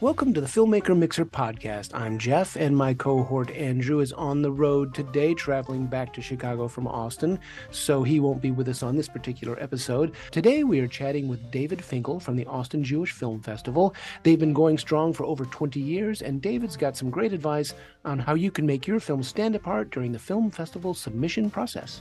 Welcome 0.00 0.32
to 0.34 0.40
the 0.40 0.46
Filmmaker 0.46 0.96
Mixer 0.96 1.24
podcast. 1.24 1.92
I'm 1.92 2.18
Jeff, 2.18 2.54
and 2.54 2.76
my 2.76 2.94
cohort 2.94 3.50
Andrew 3.50 3.98
is 3.98 4.12
on 4.12 4.42
the 4.42 4.52
road 4.52 4.94
today, 4.94 5.34
traveling 5.34 5.86
back 5.86 6.14
to 6.14 6.22
Chicago 6.22 6.68
from 6.68 6.86
Austin, 6.86 7.40
so 7.72 8.04
he 8.04 8.20
won't 8.20 8.40
be 8.40 8.52
with 8.52 8.68
us 8.68 8.84
on 8.84 8.96
this 8.96 9.08
particular 9.08 9.60
episode. 9.60 10.14
Today, 10.30 10.62
we 10.62 10.78
are 10.78 10.86
chatting 10.86 11.26
with 11.26 11.50
David 11.50 11.82
Finkel 11.82 12.20
from 12.20 12.36
the 12.36 12.46
Austin 12.46 12.84
Jewish 12.84 13.10
Film 13.10 13.40
Festival. 13.40 13.92
They've 14.22 14.38
been 14.38 14.52
going 14.52 14.78
strong 14.78 15.12
for 15.12 15.26
over 15.26 15.46
20 15.46 15.80
years, 15.80 16.22
and 16.22 16.40
David's 16.40 16.76
got 16.76 16.96
some 16.96 17.10
great 17.10 17.32
advice 17.32 17.74
on 18.04 18.20
how 18.20 18.34
you 18.34 18.52
can 18.52 18.66
make 18.66 18.86
your 18.86 19.00
film 19.00 19.24
stand 19.24 19.56
apart 19.56 19.90
during 19.90 20.12
the 20.12 20.18
film 20.20 20.52
festival 20.52 20.94
submission 20.94 21.50
process. 21.50 22.00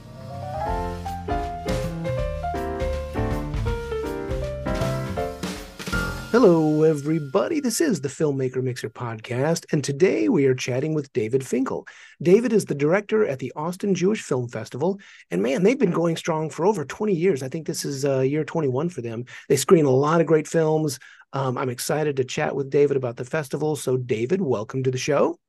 Hello, 6.39 6.83
everybody. 6.83 7.59
This 7.59 7.81
is 7.81 7.99
the 7.99 8.09
Filmmaker 8.09 8.61
Mixer 8.61 8.91
podcast, 8.91 9.65
and 9.71 9.83
today 9.83 10.29
we 10.29 10.45
are 10.45 10.53
chatting 10.53 10.93
with 10.93 11.11
David 11.11 11.43
Finkel. 11.43 11.87
David 12.21 12.53
is 12.53 12.65
the 12.65 12.75
director 12.75 13.25
at 13.25 13.39
the 13.39 13.51
Austin 13.55 13.95
Jewish 13.95 14.21
Film 14.21 14.47
Festival, 14.47 14.99
and 15.31 15.41
man, 15.41 15.63
they've 15.63 15.79
been 15.79 15.89
going 15.89 16.15
strong 16.15 16.51
for 16.51 16.67
over 16.67 16.85
20 16.85 17.11
years. 17.11 17.41
I 17.41 17.49
think 17.49 17.65
this 17.65 17.83
is 17.83 18.05
uh, 18.05 18.19
year 18.19 18.43
21 18.43 18.89
for 18.89 19.01
them. 19.01 19.25
They 19.49 19.55
screen 19.55 19.85
a 19.85 19.89
lot 19.89 20.21
of 20.21 20.27
great 20.27 20.47
films. 20.47 20.99
Um, 21.33 21.57
I'm 21.57 21.69
excited 21.69 22.17
to 22.17 22.23
chat 22.23 22.55
with 22.55 22.69
David 22.69 22.97
about 22.97 23.17
the 23.17 23.25
festival. 23.25 23.75
So, 23.75 23.97
David, 23.97 24.39
welcome 24.39 24.83
to 24.83 24.91
the 24.91 24.97
show. 24.99 25.39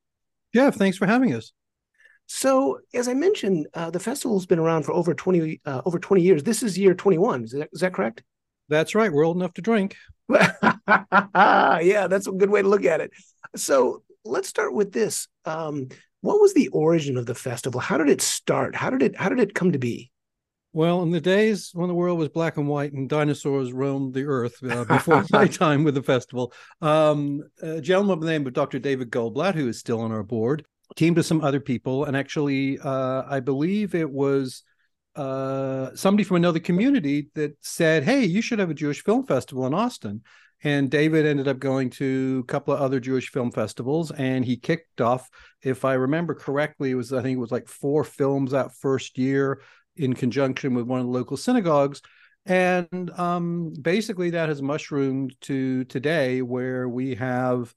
Jeff, 0.55 0.77
thanks 0.77 0.97
for 0.97 1.05
having 1.05 1.35
us. 1.35 1.53
So, 2.29 2.79
as 2.95 3.09
I 3.09 3.13
mentioned, 3.13 3.67
uh, 3.75 3.91
the 3.91 4.01
festival's 4.01 4.47
been 4.47 4.59
around 4.59 4.85
for 4.85 4.93
over 4.93 5.13
20 5.13 5.61
uh, 5.67 5.83
over 5.85 5.99
20 5.99 6.23
years. 6.23 6.45
This 6.45 6.63
is 6.63 6.79
year 6.79 6.95
21. 6.95 7.45
Is 7.45 7.51
that, 7.51 7.69
is 7.75 7.81
that 7.81 7.93
correct? 7.93 8.23
That's 8.71 8.95
right. 8.95 9.13
We're 9.13 9.27
old 9.27 9.37
enough 9.37 9.53
to 9.55 9.63
drink. 9.63 9.97
yeah, 10.89 12.07
that's 12.09 12.27
a 12.27 12.33
good 12.33 12.51
way 12.51 12.63
to 12.63 12.69
look 12.69 12.85
at 12.85 13.01
it. 13.01 13.11
So 13.57 14.03
let's 14.25 14.49
start 14.49 14.75
with 14.75 14.93
this. 14.93 15.29
Um, 15.45 15.89
what 16.21 16.41
was 16.41 16.55
the 16.55 16.69
origin 16.69 17.17
of 17.17 17.27
the 17.27 17.35
festival? 17.35 17.81
How 17.81 17.97
did 17.97 18.09
it 18.09 18.21
start? 18.21 18.75
How 18.75 18.91
did 18.91 19.03
it 19.03 19.17
how 19.17 19.29
did 19.29 19.41
it 19.41 19.55
come 19.55 19.73
to 19.73 19.79
be? 19.79 20.11
Well, 20.73 21.03
in 21.03 21.11
the 21.11 21.21
days 21.21 21.71
when 21.73 21.89
the 21.89 21.95
world 21.95 22.19
was 22.19 22.29
black 22.29 22.57
and 22.57 22.69
white 22.69 22.93
and 22.93 23.09
dinosaurs 23.09 23.73
roamed 23.73 24.13
the 24.13 24.25
earth 24.25 24.63
uh, 24.63 24.85
before 24.89 25.25
my 25.33 25.47
time 25.47 25.83
with 25.83 25.95
the 25.95 26.03
festival, 26.03 26.53
um, 26.83 27.43
a 27.63 27.81
gentleman 27.81 28.19
by 28.21 28.27
the 28.27 28.33
name 28.33 28.47
of 28.47 28.53
Dr. 28.53 28.79
David 28.79 29.11
Goldblatt, 29.11 29.55
who 29.55 29.69
is 29.69 29.79
still 29.79 30.01
on 30.01 30.13
our 30.13 30.23
board, 30.23 30.67
teamed 30.95 31.17
with 31.17 31.27
some 31.27 31.41
other 31.41 31.61
people. 31.61 32.05
And 32.05 32.17
actually, 32.17 32.79
uh, 32.79 33.23
I 33.27 33.41
believe 33.41 33.95
it 33.95 34.11
was 34.11 34.63
uh, 35.19 35.95
somebody 35.97 36.25
from 36.25 36.37
another 36.37 36.61
community 36.61 37.29
that 37.35 37.57
said, 37.61 38.05
"Hey, 38.05 38.25
you 38.25 38.41
should 38.41 38.61
have 38.61 38.71
a 38.71 38.75
Jewish 38.75 39.03
film 39.03 39.27
festival 39.27 39.67
in 39.67 39.75
Austin." 39.75 40.23
And 40.65 40.91
David 40.91 41.25
ended 41.27 41.47
up 41.47 41.59
going 41.59 41.91
to 41.91 42.43
a 42.45 42.47
couple 42.51 42.75
of 42.75 42.81
other 42.81 42.99
Jewish 43.01 43.31
film 43.31 43.53
festivals, 43.53 44.11
and 44.13 44.45
he 44.45 44.57
kicked 44.57 45.01
off, 45.01 45.29
if 45.63 45.85
I 45.85 45.95
remember 45.95 46.35
correctly, 46.35 46.91
it 46.93 46.95
was 46.95 47.13
I 47.13 47.23
think 47.23 47.37
it 47.37 47.41
was 47.41 47.53
like 47.53 47.69
four 47.69 48.05
films 48.05 48.53
that 48.53 48.75
first 48.75 49.19
year 49.19 49.61
in 49.97 50.15
conjunction 50.15 50.75
with 50.75 50.87
one 50.87 51.01
of 51.01 51.07
the 51.07 51.13
local 51.13 51.37
synagogues. 51.37 52.01
And 52.47 53.11
um, 53.19 53.73
basically, 53.81 54.31
that 54.31 54.49
has 54.49 54.63
mushroomed 54.63 55.35
to 55.43 55.85
today, 55.85 56.43
where 56.43 56.89
we 56.89 57.17
have 57.17 57.75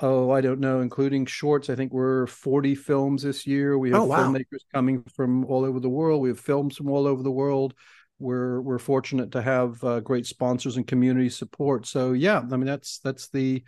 oh, 0.00 0.30
I 0.30 0.40
don't 0.40 0.60
know, 0.60 0.80
including 0.80 1.26
shorts. 1.26 1.70
I 1.70 1.74
think 1.74 1.92
we're 1.92 2.26
40 2.26 2.74
films 2.74 3.22
this 3.22 3.46
year. 3.46 3.78
We 3.78 3.90
have 3.90 4.00
oh, 4.00 4.04
wow. 4.04 4.18
filmmakers 4.18 4.64
coming 4.72 5.02
from 5.14 5.44
all 5.46 5.64
over 5.64 5.80
the 5.80 5.88
world. 5.88 6.22
We 6.22 6.30
have 6.30 6.40
films 6.40 6.76
from 6.76 6.90
all 6.90 7.06
over 7.06 7.22
the 7.22 7.30
world. 7.30 7.74
We're 8.18 8.60
we're 8.60 8.78
fortunate 8.78 9.32
to 9.32 9.40
have 9.40 9.82
uh, 9.82 10.00
great 10.00 10.26
sponsors 10.26 10.76
and 10.76 10.86
community 10.86 11.30
support. 11.30 11.86
So 11.86 12.12
yeah, 12.12 12.38
I 12.38 12.56
mean 12.56 12.66
that's 12.66 12.98
that's 12.98 13.28
the 13.28 13.62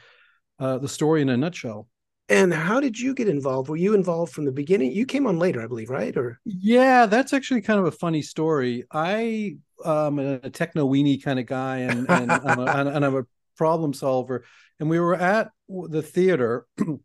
uh, 0.58 0.78
the 0.78 0.88
story 0.88 1.22
in 1.22 1.30
a 1.30 1.36
nutshell. 1.36 1.88
And 2.28 2.52
how 2.52 2.78
did 2.78 2.98
you 2.98 3.14
get 3.14 3.28
involved? 3.28 3.68
Were 3.68 3.76
you 3.76 3.94
involved 3.94 4.32
from 4.32 4.44
the 4.44 4.52
beginning? 4.52 4.92
You 4.92 5.06
came 5.06 5.26
on 5.26 5.38
later, 5.38 5.62
I 5.62 5.66
believe, 5.66 5.90
right? 5.90 6.14
Or 6.16 6.38
yeah, 6.44 7.06
that's 7.06 7.32
actually 7.32 7.62
kind 7.62 7.80
of 7.80 7.86
a 7.86 7.90
funny 7.90 8.20
story. 8.20 8.84
I 8.92 9.56
um 9.84 10.18
a 10.18 10.50
techno 10.50 10.86
weenie 10.86 11.22
kind 11.22 11.38
of 11.38 11.46
guy, 11.46 11.78
and 11.78 12.08
and, 12.10 12.30
I'm 12.30 12.58
a, 12.58 12.64
and 12.94 13.04
I'm 13.06 13.16
a 13.16 13.26
problem 13.56 13.94
solver. 13.94 14.44
And 14.82 14.90
we 14.90 14.98
were 14.98 15.14
at 15.14 15.52
the 15.68 16.02
theater 16.02 16.66
and 16.78 16.98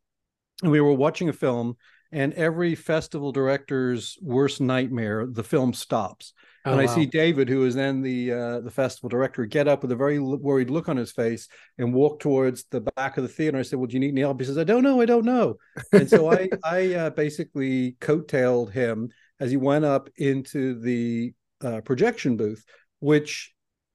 we 0.64 0.82
were 0.82 0.94
watching 0.94 1.30
a 1.30 1.34
film 1.34 1.76
and 2.12 2.34
every 2.34 2.74
festival 2.74 3.32
director's 3.32 4.18
worst 4.20 4.60
nightmare 4.60 5.28
the 5.28 5.44
film 5.44 5.74
stops. 5.74 6.34
Oh, 6.66 6.72
and 6.72 6.82
i 6.82 6.86
wow. 6.86 6.96
see 6.96 7.06
david 7.06 7.48
who 7.48 7.66
is 7.66 7.76
then 7.76 8.02
the 8.02 8.32
uh, 8.32 8.60
the 8.62 8.72
festival 8.72 9.10
director 9.10 9.46
get 9.46 9.68
up 9.68 9.84
with 9.84 9.92
a 9.92 9.96
very 9.96 10.18
worried 10.18 10.72
look 10.72 10.90
on 10.90 10.98
his 10.98 11.12
face 11.12 11.48
and 11.78 11.94
walk 11.94 12.20
towards 12.20 12.64
the 12.72 12.82
back 12.82 13.18
of 13.18 13.24
the 13.24 13.30
theater. 13.30 13.60
I 13.60 13.62
said 13.62 13.78
well 13.78 13.86
do 13.86 13.94
you 13.94 14.00
need 14.00 14.14
any 14.14 14.22
help? 14.22 14.40
He 14.40 14.48
says 14.48 14.58
i 14.58 14.64
don't 14.64 14.82
know 14.82 15.00
i 15.00 15.06
don't 15.06 15.24
know. 15.24 15.58
And 15.92 16.10
so 16.10 16.32
i 16.32 16.50
i 16.64 16.96
uh, 16.96 17.10
basically 17.12 17.96
coattailed 18.02 18.72
him 18.72 19.10
as 19.40 19.52
he 19.52 19.58
went 19.58 19.86
up 19.86 20.10
into 20.18 20.80
the 20.80 21.32
uh, 21.64 21.82
projection 21.82 22.38
booth 22.38 22.66
which 23.02 23.54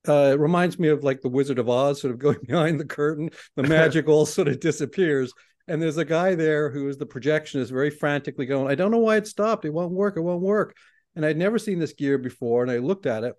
uh, 0.08 0.32
it 0.32 0.40
reminds 0.40 0.78
me 0.78 0.88
of 0.88 1.04
like 1.04 1.20
the 1.20 1.28
Wizard 1.28 1.58
of 1.58 1.68
Oz, 1.68 2.00
sort 2.00 2.12
of 2.12 2.18
going 2.18 2.38
behind 2.46 2.80
the 2.80 2.84
curtain. 2.84 3.30
The 3.56 3.62
magic 3.62 4.08
all 4.08 4.26
sort 4.26 4.48
of 4.48 4.60
disappears. 4.60 5.32
And 5.68 5.80
there's 5.80 5.96
a 5.96 6.04
guy 6.04 6.34
there 6.34 6.70
who 6.70 6.88
is 6.88 6.96
the 6.98 7.06
projectionist, 7.06 7.70
very 7.70 7.90
frantically 7.90 8.46
going, 8.46 8.68
I 8.68 8.74
don't 8.74 8.90
know 8.90 8.98
why 8.98 9.16
it 9.16 9.28
stopped. 9.28 9.64
It 9.64 9.72
won't 9.72 9.92
work. 9.92 10.16
It 10.16 10.22
won't 10.22 10.42
work. 10.42 10.76
And 11.14 11.24
I'd 11.24 11.36
never 11.36 11.58
seen 11.58 11.78
this 11.78 11.92
gear 11.92 12.18
before. 12.18 12.62
And 12.62 12.70
I 12.70 12.78
looked 12.78 13.06
at 13.06 13.22
it 13.22 13.34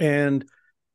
and 0.00 0.44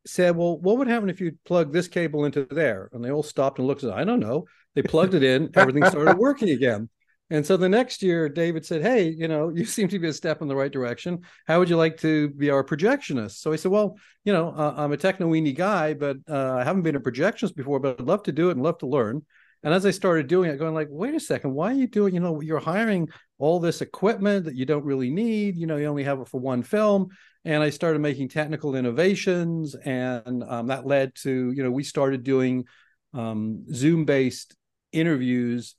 said, 0.06 0.36
Well, 0.36 0.60
what 0.60 0.78
would 0.78 0.88
happen 0.88 1.10
if 1.10 1.22
you 1.22 1.38
plug 1.46 1.72
this 1.72 1.88
cable 1.88 2.26
into 2.26 2.46
there? 2.50 2.90
And 2.92 3.04
they 3.04 3.12
all 3.12 3.24
stopped 3.24 3.60
and 3.60 3.68
looked 3.68 3.84
at. 3.84 3.94
I 3.94 4.04
don't 4.04 4.20
know. 4.20 4.46
They 4.76 4.82
plugged 4.82 5.14
it 5.14 5.24
in, 5.24 5.52
everything 5.56 5.86
started 5.86 6.18
working 6.18 6.50
again. 6.50 6.90
And 7.34 7.44
so 7.44 7.58
the 7.58 7.68
next 7.68 8.04
year, 8.04 8.30
David 8.30 8.64
said, 8.64 8.84
Hey, 8.84 9.10
you 9.10 9.28
know, 9.28 9.50
you 9.50 9.66
seem 9.78 9.88
to 9.88 9.98
be 9.98 10.08
a 10.08 10.14
step 10.14 10.44
in 10.44 10.48
the 10.48 10.56
right 10.56 10.72
direction. 10.72 11.24
How 11.48 11.58
would 11.58 11.68
you 11.68 11.78
like 11.78 11.98
to 12.02 12.30
be 12.30 12.52
our 12.52 12.64
projectionist? 12.64 13.40
So 13.40 13.52
I 13.52 13.56
said, 13.56 13.72
Well, 13.72 13.98
you 14.24 14.32
know, 14.32 14.50
uh, 14.50 14.76
I'm 14.78 14.92
a 14.92 14.98
techno 14.98 15.28
weenie 15.28 15.56
guy, 15.56 15.96
but 15.96 16.18
uh, 16.30 16.54
I 16.54 16.64
haven't 16.64 16.84
been 16.84 16.96
a 16.96 17.00
projectionist 17.00 17.56
before, 17.56 17.80
but 17.80 18.00
I'd 18.00 18.06
love 18.06 18.22
to 18.24 18.32
do 18.32 18.50
it 18.50 18.52
and 18.52 18.62
love 18.62 18.78
to 18.80 18.86
learn. 18.86 19.26
And 19.64 19.74
as 19.74 19.84
I 19.84 19.90
started 19.90 20.28
doing 20.28 20.52
it, 20.52 20.60
going 20.60 20.76
like, 20.76 20.90
wait 20.92 21.16
a 21.16 21.20
second, 21.20 21.56
why 21.56 21.72
are 21.72 21.76
you 21.76 21.88
doing, 21.88 22.14
you 22.14 22.20
know, 22.20 22.40
you're 22.40 22.60
hiring 22.60 23.10
all 23.40 23.60
this 23.60 23.82
equipment 23.82 24.46
that 24.46 24.56
you 24.56 24.68
don't 24.68 24.86
really 24.86 25.10
need, 25.10 25.56
you 25.56 25.66
know, 25.66 25.78
you 25.78 25.88
only 25.88 26.04
have 26.04 26.20
it 26.20 26.28
for 26.28 26.40
one 26.40 26.62
film. 26.62 27.08
And 27.46 27.64
I 27.64 27.72
started 27.72 28.00
making 28.00 28.30
technical 28.30 28.76
innovations. 28.76 29.74
And 29.74 30.44
um, 30.44 30.68
that 30.68 30.86
led 30.86 31.16
to, 31.24 31.52
you 31.52 31.64
know, 31.64 31.72
we 31.72 31.84
started 31.84 32.24
doing 32.24 32.66
um, 33.14 33.66
Zoom 33.74 34.06
based 34.06 34.56
interviews 34.92 35.74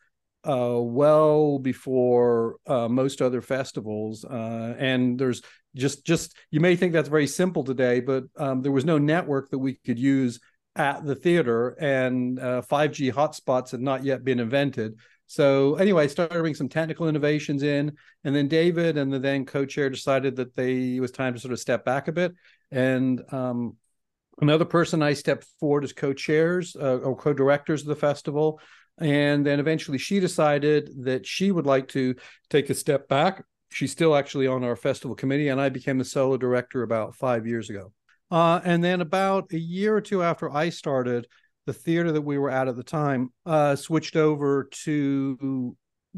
uh, 0.46 0.78
well 0.80 1.58
before 1.58 2.56
uh, 2.66 2.88
most 2.88 3.22
other 3.22 3.40
festivals. 3.40 4.24
Uh, 4.24 4.74
and 4.78 5.18
there's 5.18 5.42
just 5.74 6.04
just 6.04 6.36
you 6.50 6.60
may 6.60 6.76
think 6.76 6.92
that's 6.92 7.08
very 7.08 7.26
simple 7.26 7.64
today, 7.64 8.00
but 8.00 8.24
um, 8.36 8.62
there 8.62 8.72
was 8.72 8.84
no 8.84 8.98
network 8.98 9.50
that 9.50 9.58
we 9.58 9.74
could 9.74 9.98
use 9.98 10.40
at 10.76 11.04
the 11.04 11.14
theater, 11.14 11.70
and 11.80 12.38
5G 12.38 13.10
uh, 13.10 13.14
hotspots 13.14 13.70
had 13.70 13.80
not 13.80 14.04
yet 14.04 14.24
been 14.24 14.40
invented. 14.40 14.98
So 15.26 15.76
anyway, 15.76 16.04
I 16.04 16.06
started 16.08 16.34
bringing 16.34 16.54
some 16.54 16.68
technical 16.68 17.08
innovations 17.08 17.62
in, 17.62 17.96
and 18.24 18.34
then 18.34 18.48
David 18.48 18.96
and 18.98 19.12
the 19.12 19.18
then 19.18 19.46
co-chair 19.46 19.88
decided 19.88 20.36
that 20.36 20.54
they 20.54 20.96
it 20.96 21.00
was 21.00 21.10
time 21.10 21.34
to 21.34 21.40
sort 21.40 21.52
of 21.52 21.60
step 21.60 21.84
back 21.84 22.08
a 22.08 22.12
bit. 22.12 22.34
And 22.70 23.22
um, 23.32 23.76
another 24.40 24.64
person 24.64 25.02
I 25.02 25.14
stepped 25.14 25.46
forward 25.60 25.84
as 25.84 25.92
co-chairs 25.92 26.76
uh, 26.76 26.98
or 26.98 27.16
co-directors 27.16 27.82
of 27.82 27.88
the 27.88 27.96
festival 27.96 28.60
and 28.98 29.44
then 29.44 29.60
eventually 29.60 29.98
she 29.98 30.20
decided 30.20 30.90
that 31.04 31.26
she 31.26 31.50
would 31.50 31.66
like 31.66 31.88
to 31.88 32.14
take 32.50 32.70
a 32.70 32.74
step 32.74 33.08
back. 33.08 33.44
She's 33.70 33.92
still 33.92 34.14
actually 34.14 34.46
on 34.46 34.62
our 34.62 34.76
festival 34.76 35.16
committee, 35.16 35.48
and 35.48 35.60
I 35.60 35.68
became 35.68 35.98
the 35.98 36.04
solo 36.04 36.36
director 36.36 36.82
about 36.82 37.16
five 37.16 37.46
years 37.46 37.70
ago. 37.70 37.92
Uh, 38.30 38.60
and 38.64 38.82
then 38.82 39.00
about 39.00 39.52
a 39.52 39.58
year 39.58 39.96
or 39.96 40.00
two 40.00 40.22
after 40.22 40.50
I 40.50 40.70
started, 40.70 41.26
the 41.66 41.72
theater 41.72 42.12
that 42.12 42.22
we 42.22 42.38
were 42.38 42.50
at 42.50 42.68
at 42.68 42.76
the 42.76 42.82
time 42.82 43.32
uh, 43.46 43.76
switched 43.76 44.16
over 44.16 44.68
to 44.84 45.76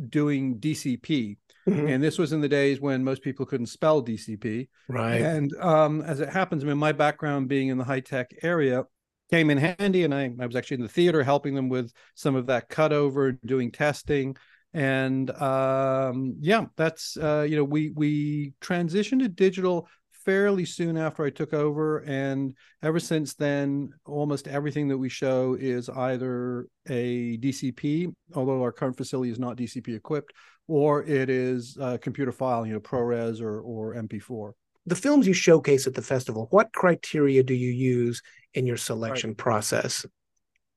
doing 0.08 0.58
DCP. 0.58 1.37
Mm-hmm. 1.69 1.88
And 1.88 2.02
this 2.02 2.19
was 2.19 2.32
in 2.32 2.40
the 2.40 2.49
days 2.49 2.81
when 2.81 3.02
most 3.02 3.22
people 3.22 3.46
couldn't 3.46 3.67
spell 3.67 4.02
DCP. 4.02 4.69
Right. 4.88 5.20
And 5.20 5.52
um, 5.56 6.02
as 6.02 6.20
it 6.20 6.29
happens, 6.29 6.62
I 6.62 6.67
mean, 6.67 6.79
my 6.79 6.93
background 6.93 7.49
being 7.49 7.69
in 7.69 7.79
the 7.79 7.84
high 7.84 8.00
tech 8.00 8.31
area, 8.43 8.84
came 9.31 9.50
in 9.50 9.58
handy 9.58 10.05
and 10.05 10.14
I, 10.14 10.32
I 10.40 10.46
was 10.46 10.56
actually 10.56 10.76
in 10.76 10.82
the 10.82 10.88
theater 10.88 11.23
helping 11.23 11.55
them 11.55 11.69
with 11.69 11.93
some 12.14 12.37
of 12.37 12.46
that 12.46 12.69
cutover 12.69 13.38
doing 13.44 13.70
testing. 13.73 14.37
And 14.73 15.31
um, 15.31 16.37
yeah 16.40 16.67
that's 16.76 17.17
uh, 17.17 17.46
you 17.49 17.56
know 17.56 17.64
we 17.64 17.90
we 17.90 18.52
transitioned 18.61 19.20
to 19.20 19.28
digital 19.28 19.88
fairly 20.25 20.64
soon 20.64 20.96
after 20.96 21.25
I 21.25 21.31
took 21.31 21.55
over. 21.55 21.99
And 21.99 22.55
ever 22.82 23.00
since 23.00 23.34
then 23.34 23.90
almost 24.05 24.49
everything 24.49 24.88
that 24.88 24.99
we 24.99 25.08
show 25.08 25.56
is 25.58 25.88
either 25.88 26.67
a 26.88 27.38
DCP 27.38 28.12
although 28.34 28.61
our 28.62 28.72
current 28.72 28.96
facility 28.96 29.31
is 29.31 29.38
not 29.38 29.56
DCP 29.56 29.96
equipped 29.96 30.32
or 30.69 31.05
it 31.05 31.31
is 31.31 31.76
a 31.81 31.96
computer 31.99 32.32
file 32.32 32.67
you 32.67 32.72
know 32.72 32.81
ProRes 32.81 33.40
or 33.40 33.61
or 33.61 33.94
MP4 33.94 34.52
the 34.86 34.96
films 34.96 35.26
you 35.26 35.32
showcase 35.32 35.86
at 35.86 35.94
the 35.94 36.02
festival, 36.02 36.46
what 36.50 36.72
criteria 36.72 37.42
do 37.42 37.54
you 37.54 37.70
use 37.70 38.22
in 38.54 38.66
your 38.66 38.76
selection 38.76 39.30
right. 39.30 39.36
process? 39.36 40.06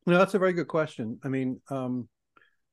No, 0.06 0.18
that's 0.18 0.34
a 0.34 0.40
very 0.40 0.54
good 0.54 0.68
question. 0.68 1.20
I 1.24 1.28
mean, 1.28 1.62
um, 1.70 2.10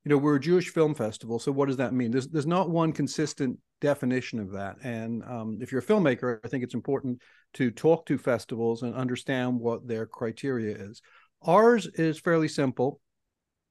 you 0.04 0.10
know, 0.10 0.18
we're 0.18 0.36
a 0.36 0.40
Jewish 0.40 0.70
film 0.70 0.94
festival, 0.94 1.38
so 1.38 1.52
what 1.52 1.66
does 1.66 1.76
that 1.78 1.92
mean? 1.92 2.10
There's 2.10 2.28
there's 2.28 2.46
not 2.46 2.70
one 2.70 2.92
consistent 2.92 3.58
definition 3.80 4.38
of 4.38 4.52
that. 4.52 4.76
And 4.82 5.22
um, 5.24 5.58
if 5.60 5.70
you're 5.70 5.80
a 5.80 5.84
filmmaker, 5.84 6.38
I 6.44 6.48
think 6.48 6.64
it's 6.64 6.74
important 6.74 7.20
to 7.54 7.70
talk 7.70 8.06
to 8.06 8.16
festivals 8.16 8.82
and 8.82 8.94
understand 8.94 9.58
what 9.58 9.86
their 9.86 10.06
criteria 10.06 10.76
is. 10.76 11.02
Ours 11.42 11.86
is 11.86 12.18
fairly 12.18 12.48
simple. 12.48 13.00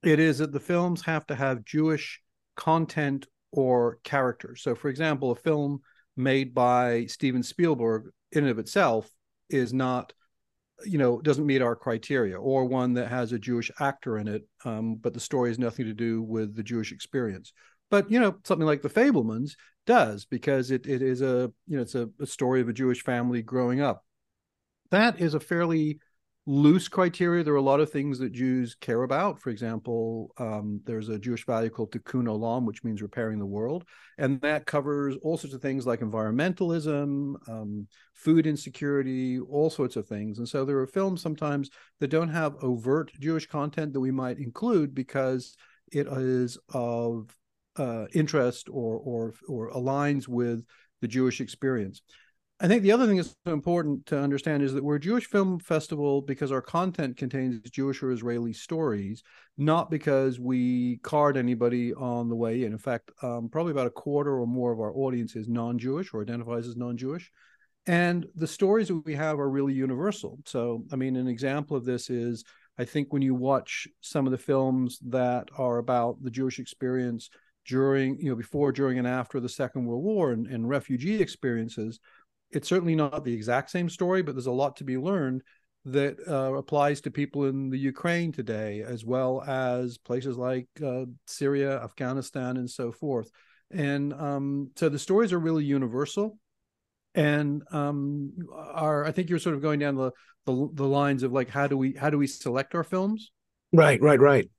It 0.04 0.20
is 0.20 0.38
that 0.38 0.52
the 0.52 0.60
films 0.60 1.02
have 1.04 1.26
to 1.28 1.36
have 1.36 1.66
Jewish 1.66 2.22
content 2.56 3.28
or 3.52 4.00
characters. 4.04 4.62
So, 4.62 4.76
for 4.76 4.90
example, 4.90 5.32
a 5.32 5.36
film 5.36 5.80
made 6.16 6.54
by 6.54 7.06
Steven 7.06 7.44
Spielberg 7.44 8.12
in 8.32 8.44
and 8.44 8.50
of 8.50 8.60
itself 8.60 9.10
is 9.50 9.74
not 9.74 10.14
you 10.86 10.98
know 10.98 11.22
doesn't 11.22 11.46
meet 11.46 11.62
our 11.62 11.76
criteria 11.76 12.38
or 12.38 12.66
one 12.66 12.94
that 12.94 13.08
has 13.08 13.32
a 13.32 13.40
jewish 13.40 13.72
actor 13.80 14.18
in 14.18 14.28
it 14.28 14.46
um, 14.66 14.96
but 14.96 15.14
the 15.14 15.20
story 15.20 15.50
has 15.50 15.58
nothing 15.58 15.86
to 15.86 15.94
do 15.94 16.22
with 16.22 16.56
the 16.56 16.64
jewish 16.64 16.92
experience. 16.92 17.54
But 17.92 18.10
you 18.12 18.20
know 18.20 18.36
something 18.44 18.66
like 18.66 18.82
the 18.82 18.90
Fabelmans 18.90 19.52
does 19.86 20.26
because 20.26 20.72
it, 20.72 20.88
it 20.88 21.02
is 21.02 21.22
a 21.22 21.52
you 21.68 21.78
know 21.78 21.84
it's 21.84 21.96
a, 21.96 22.10
a 22.20 22.26
story 22.26 22.62
of 22.62 22.70
a 22.70 22.74
jewish 22.74 23.04
family 23.04 23.42
growing 23.42 23.82
up. 23.82 24.04
That 24.92 25.20
is 25.20 25.34
a 25.34 25.40
fairly 25.40 26.00
loose 26.48 26.88
criteria. 26.88 27.44
There 27.44 27.54
are 27.54 27.58
a 27.58 27.62
lot 27.62 27.80
of 27.80 27.92
things 27.92 28.20
that 28.20 28.32
Jews 28.32 28.76
care 28.76 29.04
about. 29.04 29.42
For 29.42 29.50
example, 29.50 30.32
um, 30.38 30.80
there's 30.86 31.10
a 31.10 31.18
Jewish 31.18 31.46
value 31.46 31.70
called 31.70 31.92
tikkun 31.92 32.26
olam, 32.26 32.66
which 32.66 32.84
means 32.84 33.02
repairing 33.02 33.40
the 33.40 33.46
world, 33.46 33.84
and 34.18 34.40
that 34.42 34.68
covers 34.68 35.16
all 35.24 35.38
sorts 35.38 35.56
of 35.56 35.62
things 35.62 35.88
like 35.88 36.02
environmentalism, 36.02 37.36
um, 37.50 37.88
food 38.14 38.46
insecurity, 38.46 39.40
all 39.40 39.70
sorts 39.70 39.96
of 39.96 40.08
things. 40.08 40.38
And 40.38 40.48
so 40.48 40.66
there 40.66 40.78
are 40.78 40.88
films 40.88 41.22
sometimes 41.22 41.70
that 42.00 42.10
don't 42.10 42.30
have 42.30 42.56
overt 42.62 43.12
Jewish 43.20 43.48
content 43.48 43.94
that 43.94 44.00
we 44.00 44.12
might 44.12 44.38
include 44.38 44.94
because 44.94 45.56
it 45.92 46.08
is 46.08 46.58
of 46.74 47.36
uh, 47.78 48.06
interest 48.14 48.70
or 48.70 48.98
or 48.98 49.34
or 49.48 49.72
aligns 49.72 50.28
with 50.28 50.64
the 51.02 51.08
Jewish 51.08 51.42
experience. 51.42 52.02
I 52.62 52.70
think 52.70 52.84
the 52.84 52.94
other 52.94 53.06
thing 53.06 53.18
that's 53.18 53.36
important 53.46 54.06
to 54.06 54.18
understand 54.18 54.64
is 54.64 54.74
that 54.74 54.84
we're 54.84 54.96
a 54.96 55.00
Jewish 55.00 55.26
film 55.26 55.60
festival 55.60 56.22
because 56.22 56.54
our 56.54 56.62
content 56.62 57.18
contains 57.18 57.60
Jewish 57.70 58.02
or 58.02 58.12
Israeli 58.12 58.54
stories, 58.54 59.24
not 59.58 59.92
because 59.92 60.40
we 60.40 60.98
card 61.04 61.36
anybody 61.36 61.94
on 61.94 62.30
the 62.30 62.36
way 62.36 62.64
in. 62.64 62.72
In 62.72 62.78
fact, 62.78 63.12
um, 63.22 63.50
probably 63.50 63.72
about 63.72 63.88
a 63.88 63.92
quarter 63.92 64.40
or 64.40 64.48
more 64.48 64.72
of 64.72 64.80
our 64.80 64.94
audience 64.94 65.36
is 65.36 65.50
non 65.50 65.78
Jewish 65.78 66.14
or 66.14 66.22
identifies 66.22 66.66
as 66.66 66.78
non 66.78 66.96
Jewish. 66.96 67.30
And 67.88 68.26
the 68.36 68.48
stories 68.48 68.88
that 68.88 69.06
we 69.06 69.16
have 69.16 69.38
are 69.38 69.50
really 69.50 69.74
universal. 69.74 70.40
So, 70.46 70.86
I 70.94 70.96
mean, 70.96 71.18
an 71.18 71.28
example 71.28 71.76
of 71.76 71.84
this 71.84 72.10
is 72.10 72.46
I 72.80 72.86
think 72.86 73.12
when 73.12 73.22
you 73.22 73.36
watch 73.36 73.88
some 74.00 74.26
of 74.26 74.32
the 74.32 74.38
films 74.38 74.98
that 75.08 75.50
are 75.58 75.78
about 75.78 76.24
the 76.24 76.32
Jewish 76.32 76.60
experience 76.60 77.30
during, 77.68 78.18
you 78.20 78.30
know, 78.30 78.36
before, 78.36 78.72
during, 78.72 78.98
and 78.98 79.08
after 79.08 79.40
the 79.40 79.50
Second 79.50 79.86
World 79.86 80.04
War 80.04 80.32
and, 80.32 80.48
and 80.48 80.70
refugee 80.70 81.22
experiences, 81.22 82.00
it's 82.56 82.70
certainly 82.70 82.96
not 82.96 83.24
the 83.24 83.34
exact 83.34 83.70
same 83.70 83.90
story, 83.90 84.22
but 84.22 84.34
there's 84.34 84.46
a 84.46 84.52
lot 84.52 84.78
to 84.78 84.84
be 84.84 84.98
learned 84.98 85.44
that 85.86 86.18
uh, 86.28 86.54
applies 86.56 87.02
to 87.02 87.12
people 87.12 87.46
in 87.46 87.70
the 87.70 87.78
Ukraine 87.78 88.32
today, 88.32 88.82
as 88.82 89.06
well 89.06 89.44
as 89.44 89.98
places 89.98 90.38
like 90.38 90.68
uh, 90.84 91.06
Syria, 91.28 91.82
Afghanistan, 91.84 92.58
and 92.58 92.70
so 92.70 92.92
forth. 92.92 93.30
And 93.72 94.14
um, 94.14 94.72
so 94.76 94.90
the 94.90 94.98
stories 94.98 95.32
are 95.32 95.40
really 95.40 95.64
universal. 95.64 96.40
And 97.14 97.64
um, 97.72 98.34
are 98.54 99.06
I 99.06 99.12
think 99.12 99.30
you're 99.30 99.40
sort 99.40 99.56
of 99.56 99.62
going 99.62 99.80
down 99.80 99.96
the, 99.96 100.12
the 100.46 100.70
the 100.74 100.88
lines 100.88 101.24
of 101.24 101.32
like 101.32 101.50
how 101.50 101.68
do 101.68 101.78
we 101.78 101.94
how 101.94 102.10
do 102.10 102.18
we 102.18 102.28
select 102.28 102.76
our 102.76 102.84
films? 102.84 103.32
Right, 103.72 104.02
right, 104.02 104.20
right. 104.20 104.50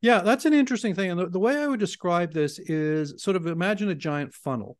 Yeah, 0.00 0.20
that's 0.20 0.44
an 0.44 0.52
interesting 0.52 0.94
thing. 0.94 1.10
And 1.10 1.18
the, 1.18 1.26
the 1.28 1.40
way 1.40 1.56
I 1.56 1.66
would 1.66 1.80
describe 1.80 2.32
this 2.32 2.58
is 2.58 3.22
sort 3.22 3.36
of 3.36 3.46
imagine 3.46 3.88
a 3.88 3.94
giant 3.94 4.34
funnel 4.34 4.76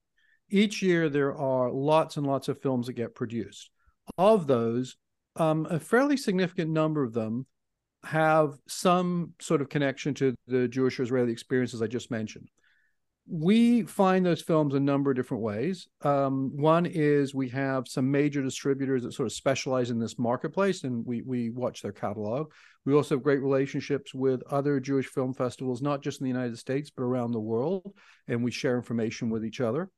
each 0.50 0.82
year 0.82 1.08
there 1.08 1.34
are 1.36 1.70
lots 1.70 2.16
and 2.16 2.26
lots 2.26 2.48
of 2.48 2.60
films 2.60 2.86
that 2.86 2.92
get 2.94 3.14
produced. 3.14 3.70
Of 4.18 4.46
those, 4.46 4.96
um, 5.36 5.66
a 5.70 5.80
fairly 5.80 6.16
significant 6.16 6.70
number 6.70 7.02
of 7.02 7.12
them 7.12 7.46
have 8.04 8.58
some 8.68 9.32
sort 9.40 9.60
of 9.60 9.68
connection 9.68 10.14
to 10.14 10.34
the 10.46 10.68
Jewish 10.68 11.00
or 11.00 11.04
Israeli 11.04 11.32
experiences 11.32 11.82
I 11.82 11.86
just 11.86 12.10
mentioned. 12.10 12.48
We 13.26 13.84
find 13.84 14.26
those 14.26 14.42
films 14.42 14.74
a 14.74 14.80
number 14.80 15.10
of 15.10 15.16
different 15.16 15.42
ways. 15.42 15.88
Um, 16.02 16.54
one 16.54 16.84
is 16.84 17.34
we 17.34 17.48
have 17.48 17.88
some 17.88 18.10
major 18.10 18.42
distributors 18.42 19.02
that 19.02 19.14
sort 19.14 19.26
of 19.26 19.32
specialize 19.32 19.88
in 19.88 19.98
this 19.98 20.18
marketplace, 20.18 20.84
and 20.84 21.06
we 21.06 21.22
we 21.22 21.48
watch 21.48 21.80
their 21.80 21.92
catalog. 21.92 22.52
We 22.84 22.92
also 22.92 23.14
have 23.14 23.22
great 23.22 23.40
relationships 23.40 24.12
with 24.12 24.42
other 24.50 24.78
Jewish 24.78 25.06
film 25.06 25.32
festivals, 25.32 25.80
not 25.80 26.02
just 26.02 26.20
in 26.20 26.24
the 26.24 26.32
United 26.32 26.58
States 26.58 26.90
but 26.94 27.04
around 27.04 27.32
the 27.32 27.40
world, 27.40 27.94
and 28.28 28.44
we 28.44 28.50
share 28.50 28.76
information 28.76 29.30
with 29.30 29.42
each 29.42 29.62
other. 29.62 29.88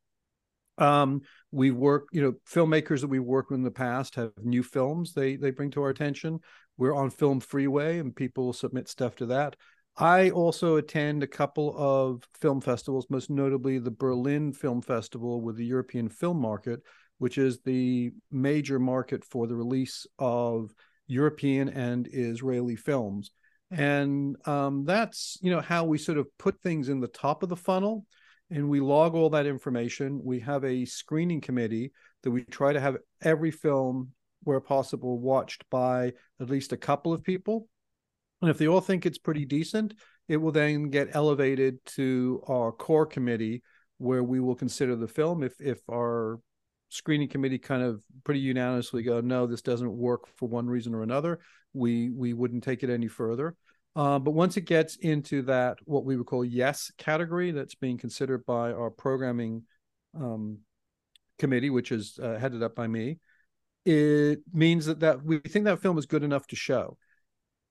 Um, 0.78 1.22
we 1.50 1.70
work, 1.70 2.08
you 2.12 2.22
know, 2.22 2.34
filmmakers 2.48 3.00
that 3.00 3.08
we've 3.08 3.22
worked 3.22 3.50
with 3.50 3.58
in 3.58 3.64
the 3.64 3.70
past 3.70 4.14
have 4.16 4.32
new 4.42 4.62
films 4.62 5.12
they 5.12 5.36
they 5.36 5.50
bring 5.50 5.70
to 5.72 5.82
our 5.82 5.90
attention. 5.90 6.40
We're 6.76 6.94
on 6.94 7.10
Film 7.10 7.40
Freeway, 7.40 7.98
and 7.98 8.14
people 8.14 8.52
submit 8.52 8.88
stuff 8.88 9.16
to 9.16 9.26
that. 9.26 9.56
I 9.96 10.30
also 10.30 10.76
attend 10.76 11.22
a 11.22 11.26
couple 11.26 11.74
of 11.76 12.22
film 12.38 12.60
festivals, 12.60 13.06
most 13.08 13.30
notably 13.30 13.78
the 13.78 13.90
Berlin 13.90 14.52
Film 14.52 14.82
Festival 14.82 15.40
with 15.40 15.56
the 15.56 15.64
European 15.64 16.10
film 16.10 16.38
market, 16.38 16.80
which 17.16 17.38
is 17.38 17.60
the 17.60 18.12
major 18.30 18.78
market 18.78 19.24
for 19.24 19.46
the 19.46 19.56
release 19.56 20.06
of 20.18 20.74
European 21.06 21.70
and 21.70 22.08
Israeli 22.12 22.76
films. 22.76 23.30
And 23.70 24.36
um, 24.46 24.84
that's 24.84 25.38
you 25.40 25.50
know 25.50 25.60
how 25.60 25.84
we 25.84 25.98
sort 25.98 26.18
of 26.18 26.26
put 26.38 26.60
things 26.60 26.88
in 26.88 27.00
the 27.00 27.08
top 27.08 27.42
of 27.42 27.48
the 27.48 27.56
funnel 27.56 28.04
and 28.50 28.68
we 28.68 28.80
log 28.80 29.14
all 29.14 29.30
that 29.30 29.46
information. 29.46 30.20
We 30.22 30.40
have 30.40 30.64
a 30.64 30.84
screening 30.84 31.40
committee 31.40 31.92
that 32.22 32.30
we 32.30 32.44
try 32.44 32.72
to 32.72 32.80
have 32.80 32.96
every 33.22 33.50
film, 33.50 34.12
where 34.44 34.60
possible, 34.60 35.18
watched 35.18 35.64
by 35.70 36.12
at 36.40 36.50
least 36.50 36.72
a 36.72 36.76
couple 36.76 37.12
of 37.12 37.24
people. 37.24 37.68
And 38.40 38.50
if 38.50 38.58
they 38.58 38.68
all 38.68 38.80
think 38.80 39.06
it's 39.06 39.18
pretty 39.18 39.44
decent, 39.44 39.94
it 40.28 40.36
will 40.36 40.52
then 40.52 40.90
get 40.90 41.14
elevated 41.14 41.84
to 41.86 42.42
our 42.46 42.72
core 42.72 43.06
committee 43.06 43.62
where 43.98 44.22
we 44.22 44.40
will 44.40 44.54
consider 44.54 44.94
the 44.94 45.08
film. 45.08 45.42
If 45.42 45.60
if 45.60 45.80
our 45.90 46.40
screening 46.88 47.28
committee 47.28 47.58
kind 47.58 47.82
of 47.82 48.02
pretty 48.24 48.40
unanimously 48.40 49.02
go, 49.02 49.20
no, 49.20 49.46
this 49.46 49.62
doesn't 49.62 49.90
work 49.90 50.28
for 50.36 50.48
one 50.48 50.66
reason 50.66 50.94
or 50.94 51.02
another, 51.02 51.40
we 51.72 52.10
we 52.10 52.32
wouldn't 52.32 52.62
take 52.62 52.82
it 52.82 52.90
any 52.90 53.08
further. 53.08 53.56
Uh, 53.96 54.18
but 54.18 54.32
once 54.32 54.58
it 54.58 54.66
gets 54.66 54.96
into 54.96 55.40
that, 55.40 55.78
what 55.84 56.04
we 56.04 56.16
would 56.16 56.26
call 56.26 56.44
yes 56.44 56.92
category, 56.98 57.50
that's 57.50 57.74
being 57.74 57.96
considered 57.96 58.44
by 58.44 58.70
our 58.70 58.90
programming 58.90 59.62
um, 60.14 60.58
committee, 61.38 61.70
which 61.70 61.90
is 61.90 62.18
uh, 62.22 62.36
headed 62.38 62.62
up 62.62 62.74
by 62.74 62.86
me, 62.86 63.18
it 63.86 64.40
means 64.52 64.84
that, 64.84 65.00
that 65.00 65.24
we 65.24 65.38
think 65.38 65.64
that 65.64 65.80
film 65.80 65.96
is 65.96 66.04
good 66.04 66.22
enough 66.22 66.46
to 66.48 66.56
show. 66.56 66.98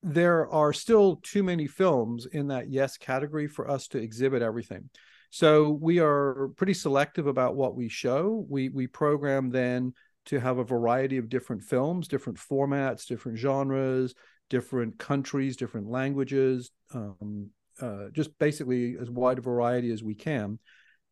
There 0.02 0.50
are 0.52 0.74
still 0.74 1.18
too 1.18 1.44
many 1.44 1.68
films 1.68 2.26
in 2.26 2.48
that 2.48 2.72
yes 2.72 2.98
category 2.98 3.48
for 3.48 3.70
us 3.70 3.88
to 3.90 4.00
exhibit 4.00 4.42
everything. 4.42 4.90
So 5.30 5.70
we 5.70 6.00
are 6.00 6.50
pretty 6.56 6.74
selective 6.74 7.28
about 7.28 7.56
what 7.56 7.76
we 7.76 7.90
show. 7.90 8.46
We 8.50 8.70
we 8.70 8.88
program 8.88 9.50
then 9.50 9.94
to 10.26 10.40
have 10.40 10.58
a 10.58 10.64
variety 10.64 11.18
of 11.18 11.30
different 11.30 11.64
films, 11.64 12.08
different 12.08 12.40
formats, 12.40 13.06
different 13.06 13.38
genres, 13.38 14.16
different 14.50 14.98
countries, 14.98 15.56
different 15.56 15.90
languages, 15.90 16.72
um, 16.94 17.50
uh, 17.82 18.08
just 18.12 18.38
basically 18.40 18.96
as 19.00 19.10
wide 19.10 19.40
a 19.40 19.42
variety 19.42 19.92
as 19.92 20.04
we 20.04 20.16
can. 20.16 20.60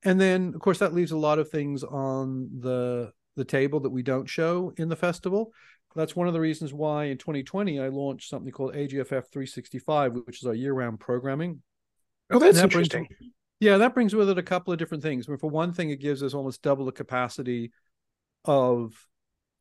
And 0.03 0.19
then, 0.19 0.53
of 0.53 0.61
course, 0.61 0.79
that 0.79 0.93
leaves 0.93 1.11
a 1.11 1.17
lot 1.17 1.39
of 1.39 1.49
things 1.49 1.83
on 1.83 2.49
the 2.59 3.11
the 3.35 3.45
table 3.45 3.79
that 3.79 3.89
we 3.89 4.03
don't 4.03 4.29
show 4.29 4.73
in 4.77 4.89
the 4.89 4.95
festival. 4.95 5.51
That's 5.95 6.15
one 6.15 6.27
of 6.27 6.33
the 6.33 6.39
reasons 6.39 6.73
why 6.73 7.05
in 7.05 7.17
2020 7.17 7.79
I 7.79 7.87
launched 7.87 8.29
something 8.29 8.51
called 8.51 8.75
AJFF 8.75 9.31
365, 9.31 10.13
which 10.25 10.41
is 10.41 10.45
our 10.45 10.53
year-round 10.53 10.99
programming. 10.99 11.61
Oh, 12.29 12.39
that's 12.39 12.57
that 12.57 12.65
interesting. 12.65 13.07
Brings, 13.07 13.33
yeah, 13.59 13.77
that 13.77 13.93
brings 13.93 14.13
with 14.13 14.29
it 14.29 14.37
a 14.37 14.43
couple 14.43 14.71
of 14.71 14.79
different 14.79 15.03
things. 15.03 15.27
I 15.27 15.31
mean, 15.31 15.39
for 15.39 15.49
one 15.49 15.73
thing, 15.73 15.89
it 15.89 15.99
gives 15.99 16.21
us 16.21 16.33
almost 16.33 16.61
double 16.61 16.85
the 16.85 16.91
capacity 16.91 17.71
of 18.45 18.93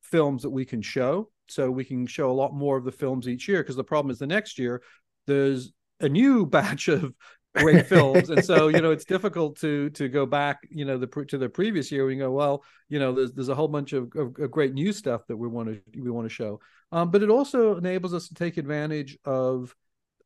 films 0.03 0.43
that 0.43 0.51
we 0.51 0.65
can 0.65 0.83
show 0.83 1.31
so 1.49 1.71
we 1.71 1.85
can 1.85 2.07
show 2.07 2.31
a 2.31 2.33
lot 2.33 2.55
more 2.55 2.77
of 2.77 2.85
the 2.85 2.93
films 2.93 3.29
each 3.29 3.49
year 3.49 3.63
because 3.63 3.77
the 3.77 3.85
problem 3.85 4.11
is 4.11 4.19
the 4.19 4.27
next 4.27 4.59
year 4.59 4.83
there's 5.27 5.73
a 6.01 6.09
new 6.09 6.47
batch 6.57 6.89
of 6.89 7.15
great 7.55 7.87
films. 7.87 8.31
And 8.31 8.45
so 8.45 8.69
you 8.69 8.81
know 8.81 8.91
it's 8.91 9.05
difficult 9.05 9.59
to 9.61 9.91
to 9.91 10.09
go 10.09 10.27
back 10.27 10.61
you 10.71 10.85
know 10.85 10.99
the 10.99 11.07
to 11.29 11.39
the 11.39 11.49
previous 11.49 11.93
year 11.93 12.09
and 12.11 12.19
go 12.19 12.31
well 12.31 12.65
you 12.89 12.99
know 12.99 13.13
there's 13.13 13.33
there's 13.33 13.51
a 13.51 13.55
whole 13.55 13.69
bunch 13.69 13.93
of, 13.93 14.11
of, 14.17 14.35
of 14.39 14.51
great 14.51 14.73
new 14.73 14.93
stuff 14.93 15.27
that 15.29 15.37
we 15.37 15.49
want 15.49 15.69
to 15.69 16.01
we 16.01 16.11
want 16.11 16.29
to 16.29 16.35
show. 16.35 16.61
Um, 16.91 17.11
but 17.11 17.23
it 17.23 17.31
also 17.31 17.77
enables 17.77 18.15
us 18.15 18.29
to 18.29 18.35
take 18.35 18.57
advantage 18.57 19.19
of 19.25 19.75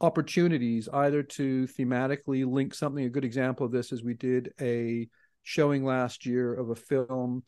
opportunities 0.01 0.89
either 0.93 1.23
to 1.23 1.67
thematically 1.67 2.45
link 2.47 2.75
something 2.75 3.05
a 3.05 3.09
good 3.09 3.25
example 3.25 3.65
of 3.65 3.73
this 3.73 3.93
is 3.93 4.05
we 4.05 4.15
did 4.15 4.53
a 4.61 5.09
showing 5.43 5.85
last 5.85 6.27
year 6.27 6.53
of 6.53 6.71
a 6.71 6.75
film 6.75 7.43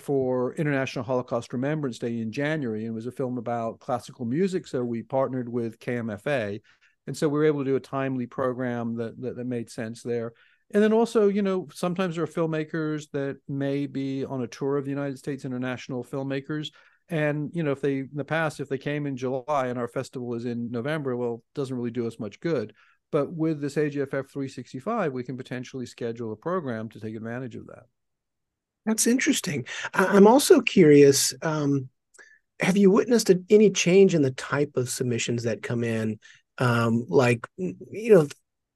for 0.00 0.54
International 0.54 1.04
Holocaust 1.04 1.52
Remembrance 1.52 1.98
Day 1.98 2.20
in 2.20 2.32
January, 2.32 2.80
and 2.80 2.90
it 2.90 2.94
was 2.94 3.06
a 3.06 3.12
film 3.12 3.38
about 3.38 3.80
classical 3.80 4.24
music. 4.24 4.66
So 4.66 4.84
we 4.84 5.02
partnered 5.02 5.48
with 5.48 5.78
KMFA, 5.78 6.60
and 7.06 7.16
so 7.16 7.28
we 7.28 7.38
were 7.38 7.44
able 7.44 7.64
to 7.64 7.70
do 7.70 7.76
a 7.76 7.80
timely 7.80 8.26
program 8.26 8.96
that, 8.96 9.20
that, 9.20 9.36
that 9.36 9.46
made 9.46 9.70
sense 9.70 10.02
there. 10.02 10.32
And 10.72 10.82
then 10.82 10.92
also, 10.92 11.28
you 11.28 11.42
know, 11.42 11.68
sometimes 11.72 12.16
there 12.16 12.24
are 12.24 12.28
filmmakers 12.28 13.10
that 13.12 13.38
may 13.48 13.86
be 13.86 14.24
on 14.24 14.42
a 14.42 14.48
tour 14.48 14.76
of 14.76 14.84
the 14.84 14.90
United 14.90 15.18
States 15.18 15.44
international 15.44 16.04
filmmakers. 16.04 16.70
And, 17.08 17.50
you 17.54 17.62
know, 17.62 17.70
if 17.70 17.80
they 17.80 17.98
in 17.98 18.10
the 18.14 18.24
past, 18.24 18.58
if 18.58 18.68
they 18.68 18.78
came 18.78 19.06
in 19.06 19.16
July 19.16 19.68
and 19.68 19.78
our 19.78 19.86
festival 19.86 20.34
is 20.34 20.44
in 20.44 20.70
November, 20.72 21.16
well, 21.16 21.44
doesn't 21.54 21.76
really 21.76 21.92
do 21.92 22.06
us 22.06 22.18
much 22.18 22.40
good. 22.40 22.72
But 23.12 23.32
with 23.32 23.60
this 23.60 23.76
AJFF 23.76 24.28
365, 24.28 25.12
we 25.12 25.22
can 25.22 25.36
potentially 25.36 25.86
schedule 25.86 26.32
a 26.32 26.36
program 26.36 26.88
to 26.90 27.00
take 27.00 27.14
advantage 27.14 27.54
of 27.54 27.68
that. 27.68 27.84
That's 28.86 29.08
interesting. 29.08 29.66
I'm 29.92 30.28
also 30.28 30.60
curious. 30.60 31.34
Um, 31.42 31.88
have 32.60 32.76
you 32.76 32.90
witnessed 32.90 33.30
any 33.50 33.70
change 33.70 34.14
in 34.14 34.22
the 34.22 34.30
type 34.30 34.76
of 34.76 34.88
submissions 34.88 35.42
that 35.42 35.62
come 35.62 35.84
in, 35.84 36.18
um, 36.58 37.04
like 37.08 37.46
you 37.58 38.14
know, 38.14 38.28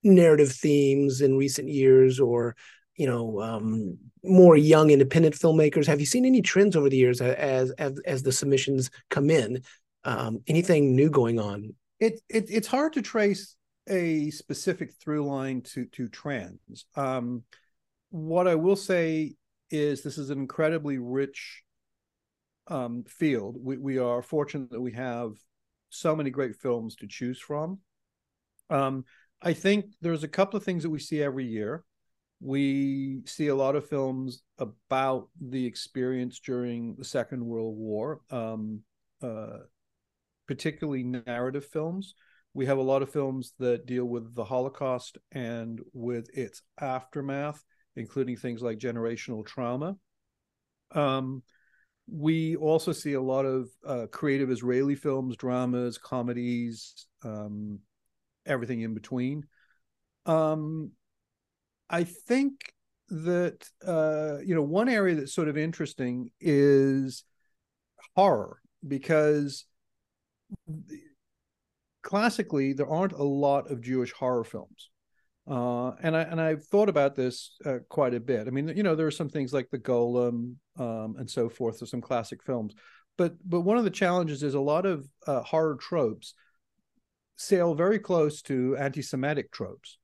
narrative 0.02 0.52
themes 0.52 1.20
in 1.20 1.38
recent 1.38 1.68
years, 1.68 2.18
or 2.18 2.56
you 2.96 3.06
know, 3.06 3.40
um, 3.40 3.96
more 4.24 4.56
young 4.56 4.90
independent 4.90 5.36
filmmakers? 5.36 5.86
Have 5.86 6.00
you 6.00 6.06
seen 6.06 6.26
any 6.26 6.42
trends 6.42 6.74
over 6.76 6.90
the 6.90 6.96
years 6.96 7.20
as 7.20 7.70
as 7.70 8.00
as 8.00 8.22
the 8.24 8.32
submissions 8.32 8.90
come 9.10 9.30
in? 9.30 9.62
Um, 10.02 10.40
anything 10.48 10.96
new 10.96 11.08
going 11.08 11.38
on? 11.38 11.74
It, 12.00 12.20
it 12.28 12.46
it's 12.50 12.66
hard 12.66 12.94
to 12.94 13.02
trace 13.02 13.54
a 13.88 14.30
specific 14.30 14.92
through 14.94 15.24
line 15.24 15.62
to 15.62 15.86
to 15.86 16.08
trends. 16.08 16.84
Um, 16.96 17.44
what 18.10 18.48
I 18.48 18.56
will 18.56 18.76
say 18.76 19.36
is 19.70 20.02
this 20.02 20.18
is 20.18 20.30
an 20.30 20.38
incredibly 20.38 20.98
rich 20.98 21.62
um, 22.68 23.04
field. 23.06 23.56
We, 23.60 23.76
we 23.76 23.98
are 23.98 24.22
fortunate 24.22 24.70
that 24.70 24.80
we 24.80 24.92
have 24.92 25.32
so 25.90 26.14
many 26.14 26.30
great 26.30 26.56
films 26.56 26.96
to 26.96 27.06
choose 27.06 27.38
from. 27.38 27.78
Um, 28.70 29.04
I 29.42 29.52
think 29.52 29.86
there's 30.00 30.24
a 30.24 30.28
couple 30.28 30.56
of 30.56 30.64
things 30.64 30.82
that 30.82 30.90
we 30.90 31.00
see 31.00 31.22
every 31.22 31.46
year. 31.46 31.84
We 32.40 33.20
see 33.26 33.48
a 33.48 33.54
lot 33.54 33.76
of 33.76 33.88
films 33.88 34.42
about 34.58 35.28
the 35.40 35.66
experience 35.66 36.40
during 36.40 36.94
the 36.96 37.04
Second 37.04 37.44
World 37.44 37.76
War, 37.76 38.20
um, 38.30 38.80
uh, 39.22 39.58
particularly 40.46 41.02
narrative 41.02 41.66
films. 41.66 42.14
We 42.54 42.66
have 42.66 42.78
a 42.78 42.82
lot 42.82 43.02
of 43.02 43.12
films 43.12 43.52
that 43.58 43.86
deal 43.86 44.06
with 44.06 44.34
the 44.34 44.44
Holocaust 44.44 45.18
and 45.32 45.80
with 45.92 46.28
its 46.36 46.62
aftermath 46.80 47.62
including 47.96 48.36
things 48.36 48.62
like 48.62 48.78
generational 48.78 49.44
trauma. 49.44 49.96
Um, 50.92 51.42
we 52.10 52.56
also 52.56 52.92
see 52.92 53.12
a 53.12 53.20
lot 53.20 53.44
of 53.44 53.68
uh, 53.86 54.06
creative 54.10 54.50
Israeli 54.50 54.94
films, 54.96 55.36
dramas, 55.36 55.98
comedies, 55.98 57.06
um, 57.22 57.78
everything 58.46 58.80
in 58.80 58.94
between. 58.94 59.44
Um, 60.26 60.92
I 61.88 62.04
think 62.04 62.72
that 63.08 63.68
uh, 63.86 64.38
you 64.44 64.54
know 64.54 64.62
one 64.62 64.88
area 64.88 65.14
that's 65.16 65.34
sort 65.34 65.48
of 65.48 65.56
interesting 65.56 66.30
is 66.40 67.24
horror 68.16 68.60
because 68.86 69.66
classically 72.02 72.72
there 72.72 72.88
aren't 72.88 73.12
a 73.12 73.22
lot 73.22 73.70
of 73.70 73.82
Jewish 73.82 74.12
horror 74.12 74.44
films. 74.44 74.90
Uh, 75.50 75.96
and 76.00 76.16
I 76.16 76.22
and 76.22 76.40
I've 76.40 76.64
thought 76.64 76.88
about 76.88 77.16
this 77.16 77.56
uh, 77.66 77.78
quite 77.88 78.14
a 78.14 78.20
bit. 78.20 78.46
I 78.46 78.50
mean, 78.50 78.68
you 78.68 78.84
know, 78.84 78.94
there 78.94 79.08
are 79.08 79.10
some 79.10 79.28
things 79.28 79.52
like 79.52 79.68
the 79.70 79.80
Golem 79.80 80.54
um, 80.78 81.16
and 81.18 81.28
so 81.28 81.48
forth. 81.48 81.80
There's 81.80 81.90
some 81.90 82.00
classic 82.00 82.40
films, 82.44 82.72
but 83.18 83.34
but 83.44 83.62
one 83.62 83.76
of 83.76 83.82
the 83.82 83.90
challenges 83.90 84.44
is 84.44 84.54
a 84.54 84.60
lot 84.60 84.86
of 84.86 85.08
uh, 85.26 85.42
horror 85.42 85.74
tropes 85.74 86.34
sail 87.36 87.74
very 87.74 87.98
close 87.98 88.42
to 88.42 88.76
anti-Semitic 88.76 89.50
tropes. 89.50 89.98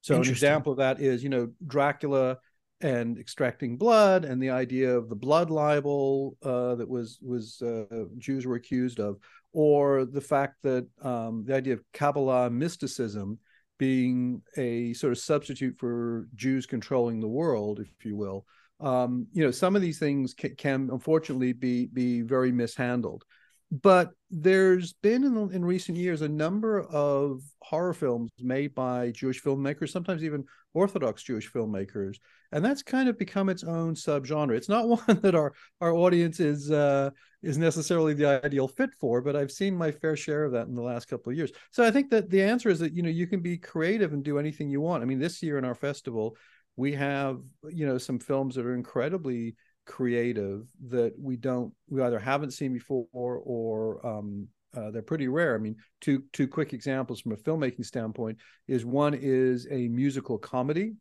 So 0.00 0.14
an 0.14 0.28
example 0.28 0.72
of 0.72 0.78
that 0.78 1.00
is, 1.00 1.22
you 1.22 1.28
know, 1.28 1.50
Dracula 1.66 2.38
and 2.80 3.18
extracting 3.18 3.76
blood, 3.76 4.24
and 4.24 4.42
the 4.42 4.50
idea 4.50 4.96
of 4.96 5.08
the 5.08 5.16
blood 5.16 5.50
libel 5.50 6.36
uh, 6.42 6.76
that 6.76 6.88
was 6.88 7.18
was 7.20 7.60
uh, 7.60 8.04
Jews 8.16 8.46
were 8.46 8.56
accused 8.56 9.00
of, 9.00 9.18
or 9.52 10.06
the 10.06 10.20
fact 10.20 10.62
that 10.62 10.88
um, 11.02 11.44
the 11.46 11.54
idea 11.54 11.74
of 11.74 11.84
Kabbalah 11.92 12.48
mysticism 12.48 13.38
being 13.82 14.40
a 14.56 14.92
sort 14.92 15.10
of 15.10 15.18
substitute 15.18 15.76
for 15.76 16.28
Jews 16.36 16.66
controlling 16.66 17.18
the 17.18 17.26
world, 17.26 17.80
if 17.80 18.04
you 18.04 18.14
will. 18.14 18.46
Um, 18.78 19.26
you 19.32 19.42
know, 19.42 19.50
some 19.50 19.74
of 19.74 19.82
these 19.82 19.98
things 19.98 20.34
can, 20.34 20.54
can, 20.54 20.88
unfortunately 20.92 21.52
be 21.52 21.86
be 21.86 22.20
very 22.20 22.52
mishandled. 22.52 23.24
But 23.72 24.10
there's 24.30 24.92
been 24.92 25.24
in, 25.24 25.34
in 25.54 25.64
recent 25.64 25.96
years 25.96 26.20
a 26.20 26.28
number 26.28 26.82
of 26.82 27.40
horror 27.62 27.94
films 27.94 28.30
made 28.38 28.74
by 28.74 29.12
Jewish 29.12 29.42
filmmakers, 29.42 29.88
sometimes 29.88 30.22
even 30.22 30.44
Orthodox 30.74 31.22
Jewish 31.22 31.50
filmmakers, 31.50 32.16
and 32.52 32.62
that's 32.62 32.82
kind 32.82 33.08
of 33.08 33.18
become 33.18 33.48
its 33.48 33.64
own 33.64 33.94
subgenre. 33.94 34.58
It's 34.58 34.68
not 34.68 34.88
one 35.06 35.20
that 35.22 35.34
our 35.34 35.54
our 35.80 35.94
audience 35.94 36.38
is 36.38 36.70
uh, 36.70 37.10
is 37.42 37.56
necessarily 37.56 38.12
the 38.12 38.44
ideal 38.44 38.68
fit 38.68 38.90
for, 39.00 39.22
but 39.22 39.36
I've 39.36 39.50
seen 39.50 39.74
my 39.74 39.90
fair 39.90 40.16
share 40.16 40.44
of 40.44 40.52
that 40.52 40.66
in 40.66 40.74
the 40.74 40.82
last 40.82 41.08
couple 41.08 41.30
of 41.30 41.38
years. 41.38 41.52
So 41.70 41.82
I 41.82 41.90
think 41.90 42.10
that 42.10 42.28
the 42.28 42.42
answer 42.42 42.68
is 42.68 42.78
that 42.80 42.92
you 42.92 43.02
know 43.02 43.08
you 43.08 43.26
can 43.26 43.40
be 43.40 43.56
creative 43.56 44.12
and 44.12 44.22
do 44.22 44.38
anything 44.38 44.68
you 44.68 44.82
want. 44.82 45.02
I 45.02 45.06
mean, 45.06 45.18
this 45.18 45.42
year 45.42 45.56
in 45.56 45.64
our 45.64 45.74
festival, 45.74 46.36
we 46.76 46.92
have 46.92 47.40
you 47.70 47.86
know 47.86 47.96
some 47.96 48.18
films 48.18 48.54
that 48.56 48.66
are 48.66 48.74
incredibly 48.74 49.56
creative 49.84 50.66
that 50.88 51.12
we 51.18 51.36
don't 51.36 51.72
we 51.88 52.02
either 52.02 52.18
haven't 52.18 52.52
seen 52.52 52.72
before 52.72 53.06
or 53.12 54.06
um, 54.06 54.48
uh, 54.76 54.90
they're 54.90 55.02
pretty 55.02 55.28
rare. 55.28 55.54
I 55.54 55.58
mean, 55.58 55.76
two 56.00 56.24
two 56.32 56.48
quick 56.48 56.72
examples 56.72 57.20
from 57.20 57.32
a 57.32 57.36
filmmaking 57.36 57.84
standpoint 57.84 58.38
is 58.68 58.84
one 58.84 59.14
is 59.14 59.66
a 59.70 59.88
musical 59.88 60.38
comedy, 60.38 60.94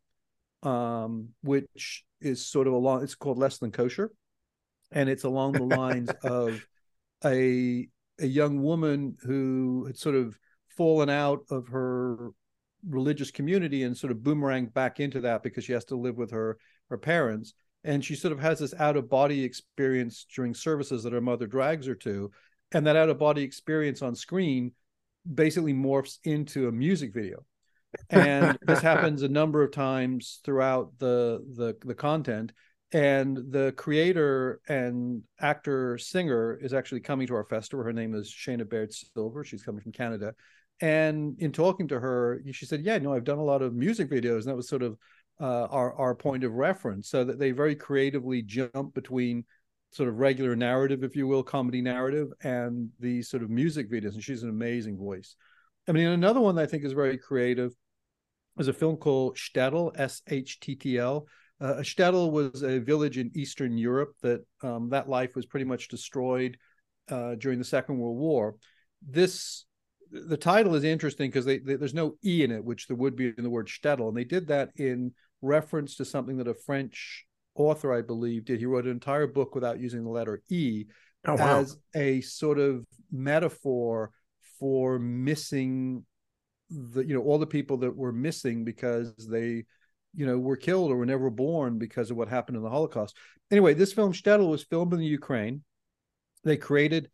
um, 0.63 1.29
which 1.41 2.03
is 2.19 2.45
sort 2.45 2.67
of 2.67 2.73
along. 2.73 3.03
It's 3.03 3.15
called 3.15 3.37
Less 3.37 3.59
Than 3.59 3.71
Kosher, 3.71 4.11
and 4.91 5.09
it's 5.09 5.23
along 5.23 5.53
the 5.53 5.63
lines 5.63 6.09
of 6.23 6.65
a 7.23 7.87
a 8.19 8.27
young 8.27 8.61
woman 8.61 9.17
who 9.23 9.85
had 9.85 9.97
sort 9.97 10.15
of 10.15 10.37
fallen 10.77 11.09
out 11.09 11.39
of 11.49 11.67
her 11.69 12.31
religious 12.87 13.31
community 13.31 13.83
and 13.83 13.95
sort 13.95 14.11
of 14.11 14.17
boomeranged 14.19 14.73
back 14.73 14.99
into 14.99 15.21
that 15.21 15.43
because 15.43 15.63
she 15.63 15.73
has 15.73 15.85
to 15.85 15.95
live 15.95 16.17
with 16.17 16.31
her 16.31 16.57
her 16.89 16.97
parents 16.97 17.53
and 17.83 18.03
she 18.03 18.15
sort 18.15 18.31
of 18.31 18.39
has 18.39 18.59
this 18.59 18.73
out 18.79 18.97
of 18.97 19.09
body 19.09 19.43
experience 19.43 20.25
during 20.35 20.53
services 20.53 21.03
that 21.03 21.13
her 21.13 21.21
mother 21.21 21.47
drags 21.47 21.87
her 21.87 21.95
to 21.95 22.31
and 22.71 22.85
that 22.87 22.95
out 22.95 23.09
of 23.09 23.17
body 23.17 23.43
experience 23.43 24.01
on 24.01 24.15
screen 24.15 24.71
basically 25.31 25.73
morphs 25.73 26.17
into 26.23 26.67
a 26.67 26.71
music 26.71 27.13
video. 27.13 27.45
And 28.09 28.57
this 28.61 28.81
happens 28.81 29.21
a 29.21 29.27
number 29.27 29.61
of 29.61 29.71
times 29.71 30.39
throughout 30.43 30.91
the 30.99 31.43
the 31.55 31.75
the 31.85 31.95
content 31.95 32.53
and 32.93 33.37
the 33.51 33.73
creator 33.77 34.61
and 34.67 35.23
actor 35.39 35.97
singer 35.97 36.57
is 36.61 36.73
actually 36.73 37.01
coming 37.01 37.27
to 37.27 37.35
our 37.35 37.45
festival. 37.45 37.85
Her 37.85 37.93
name 37.93 38.15
is 38.15 38.29
Shaina 38.29 38.67
Baird 38.69 38.93
Silver. 38.93 39.43
She's 39.43 39.63
coming 39.63 39.81
from 39.81 39.91
Canada. 39.91 40.33
And 40.79 41.39
in 41.39 41.51
talking 41.51 41.87
to 41.89 41.99
her 41.99 42.41
she 42.53 42.65
said 42.65 42.81
yeah 42.81 42.97
no 42.97 43.13
I've 43.13 43.23
done 43.23 43.37
a 43.37 43.43
lot 43.43 43.61
of 43.61 43.73
music 43.73 44.09
videos. 44.09 44.39
And 44.39 44.47
that 44.47 44.55
was 44.55 44.69
sort 44.69 44.83
of 44.83 44.97
uh, 45.41 45.67
our 45.71 45.93
our 45.95 46.15
point 46.15 46.43
of 46.43 46.53
reference 46.53 47.09
so 47.09 47.23
that 47.23 47.39
they 47.39 47.51
very 47.51 47.75
creatively 47.75 48.41
jump 48.43 48.93
between 48.93 49.43
sort 49.91 50.07
of 50.07 50.19
regular 50.19 50.55
narrative, 50.55 51.03
if 51.03 51.15
you 51.15 51.27
will, 51.27 51.43
comedy 51.43 51.81
narrative, 51.81 52.29
and 52.43 52.89
the 52.99 53.21
sort 53.21 53.43
of 53.43 53.49
music 53.49 53.91
videos. 53.91 54.13
And 54.13 54.23
she's 54.23 54.43
an 54.43 54.49
amazing 54.49 54.97
voice. 54.97 55.35
I 55.89 55.91
mean, 55.91 56.07
another 56.07 56.39
one 56.39 56.57
I 56.57 56.65
think 56.65 56.85
is 56.85 56.93
very 56.93 57.17
creative 57.17 57.73
is 58.57 58.67
a 58.67 58.73
film 58.73 58.97
called 58.97 59.35
Shttl, 59.35 59.99
S 59.99 60.21
H 60.29 60.59
T 60.59 60.75
T 60.75 60.97
L. 60.97 61.27
Uh, 61.59 61.75
Shtetl 61.75 62.31
was 62.31 62.63
a 62.63 62.79
village 62.79 63.17
in 63.17 63.31
Eastern 63.35 63.77
Europe 63.77 64.13
that 64.21 64.45
um, 64.63 64.89
that 64.89 65.09
life 65.09 65.35
was 65.35 65.45
pretty 65.45 65.65
much 65.65 65.89
destroyed 65.89 66.57
uh, 67.09 67.35
during 67.35 67.59
the 67.59 67.65
Second 67.65 67.97
World 67.97 68.17
War. 68.17 68.55
This 69.07 69.65
the 70.11 70.37
title 70.37 70.75
is 70.75 70.83
interesting 70.83 71.29
because 71.29 71.45
there's 71.45 71.93
no 71.93 72.15
e 72.23 72.43
in 72.43 72.51
it, 72.51 72.63
which 72.63 72.87
there 72.87 72.97
would 72.97 73.15
be 73.15 73.33
in 73.37 73.43
the 73.43 73.49
word 73.49 73.67
Shtetl, 73.67 74.07
and 74.07 74.17
they 74.17 74.23
did 74.23 74.47
that 74.47 74.69
in 74.75 75.13
reference 75.41 75.95
to 75.97 76.05
something 76.05 76.37
that 76.37 76.47
a 76.47 76.53
French 76.53 77.25
author, 77.55 77.93
I 77.93 78.01
believe, 78.01 78.45
did. 78.45 78.59
He 78.59 78.65
wrote 78.65 78.85
an 78.85 78.91
entire 78.91 79.27
book 79.27 79.55
without 79.55 79.79
using 79.79 80.03
the 80.03 80.09
letter 80.09 80.41
E 80.49 80.85
oh, 81.25 81.35
wow. 81.35 81.59
as 81.59 81.77
a 81.95 82.21
sort 82.21 82.59
of 82.59 82.85
metaphor 83.11 84.11
for 84.59 84.99
missing 84.99 86.05
the, 86.69 87.05
you 87.05 87.13
know, 87.13 87.21
all 87.21 87.39
the 87.39 87.47
people 87.47 87.77
that 87.77 87.95
were 87.95 88.13
missing 88.13 88.63
because 88.63 89.13
they, 89.27 89.65
you 90.15 90.25
know, 90.25 90.37
were 90.37 90.57
killed 90.57 90.91
or 90.91 90.97
were 90.97 91.05
never 91.05 91.29
born 91.29 91.77
because 91.77 92.11
of 92.11 92.17
what 92.17 92.27
happened 92.27 92.57
in 92.57 92.63
the 92.63 92.69
Holocaust. 92.69 93.15
Anyway, 93.49 93.73
this 93.73 93.93
film 93.93 94.13
Shttl 94.13 94.49
was 94.49 94.63
filmed 94.63 94.93
in 94.93 94.99
the 94.99 95.05
Ukraine. 95.05 95.63
They 96.43 96.57
created 96.57 97.09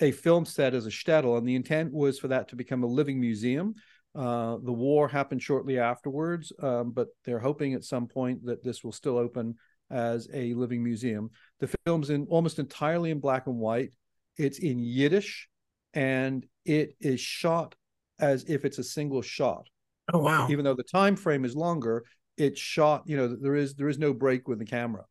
a 0.00 0.10
film 0.10 0.44
set 0.44 0.74
as 0.74 0.86
a 0.86 0.90
shtetl, 0.90 1.38
and 1.38 1.46
the 1.46 1.54
intent 1.54 1.92
was 1.92 2.18
for 2.18 2.28
that 2.28 2.48
to 2.48 2.56
become 2.56 2.82
a 2.82 2.88
living 2.88 3.20
museum. 3.20 3.74
Uh, 4.14 4.58
the 4.62 4.72
war 4.72 5.08
happened 5.08 5.42
shortly 5.42 5.78
afterwards, 5.78 6.52
um, 6.62 6.92
but 6.92 7.08
they're 7.24 7.40
hoping 7.40 7.74
at 7.74 7.82
some 7.82 8.06
point 8.06 8.44
that 8.46 8.62
this 8.62 8.84
will 8.84 8.92
still 8.92 9.18
open 9.18 9.56
as 9.90 10.28
a 10.32 10.54
living 10.54 10.82
museum. 10.82 11.30
The 11.60 11.74
film's 11.84 12.10
in 12.10 12.26
almost 12.30 12.58
entirely 12.58 13.10
in 13.10 13.18
black 13.18 13.46
and 13.46 13.58
white. 13.58 13.90
It's 14.36 14.58
in 14.58 14.78
Yiddish, 14.78 15.48
and 15.94 16.46
it 16.64 16.96
is 17.00 17.20
shot 17.20 17.74
as 18.20 18.44
if 18.44 18.64
it's 18.64 18.78
a 18.78 18.84
single 18.84 19.22
shot. 19.22 19.68
Oh 20.12 20.18
wow! 20.18 20.48
Even 20.48 20.64
though 20.64 20.74
the 20.74 20.84
time 20.84 21.16
frame 21.16 21.44
is 21.44 21.56
longer, 21.56 22.04
it's 22.36 22.60
shot. 22.60 23.02
You 23.06 23.16
know, 23.16 23.28
there 23.28 23.56
is 23.56 23.74
there 23.74 23.88
is 23.88 23.98
no 23.98 24.12
break 24.12 24.46
with 24.46 24.58
the 24.58 24.64
camera. 24.64 25.04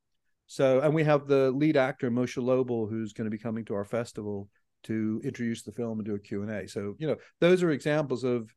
So, 0.48 0.82
and 0.82 0.94
we 0.94 1.04
have 1.04 1.28
the 1.28 1.52
lead 1.52 1.78
actor 1.78 2.12
Moshe 2.12 2.42
Lobel, 2.42 2.90
who's 2.90 3.14
going 3.14 3.26
to 3.26 3.32
be 3.32 3.42
coming 3.42 3.66
to 3.66 3.76
our 3.76 3.86
festival 3.86 4.50
to 4.84 5.22
introduce 5.24 5.64
the 5.64 5.72
film 5.72 6.00
and 6.00 6.06
do 6.06 6.16
a 6.16 6.20
Q&A. 6.20 6.68
So, 6.68 6.96
you 7.00 7.08
know, 7.08 7.16
those 7.40 7.64
are 7.64 7.72
examples 7.72 8.24
of 8.24 8.54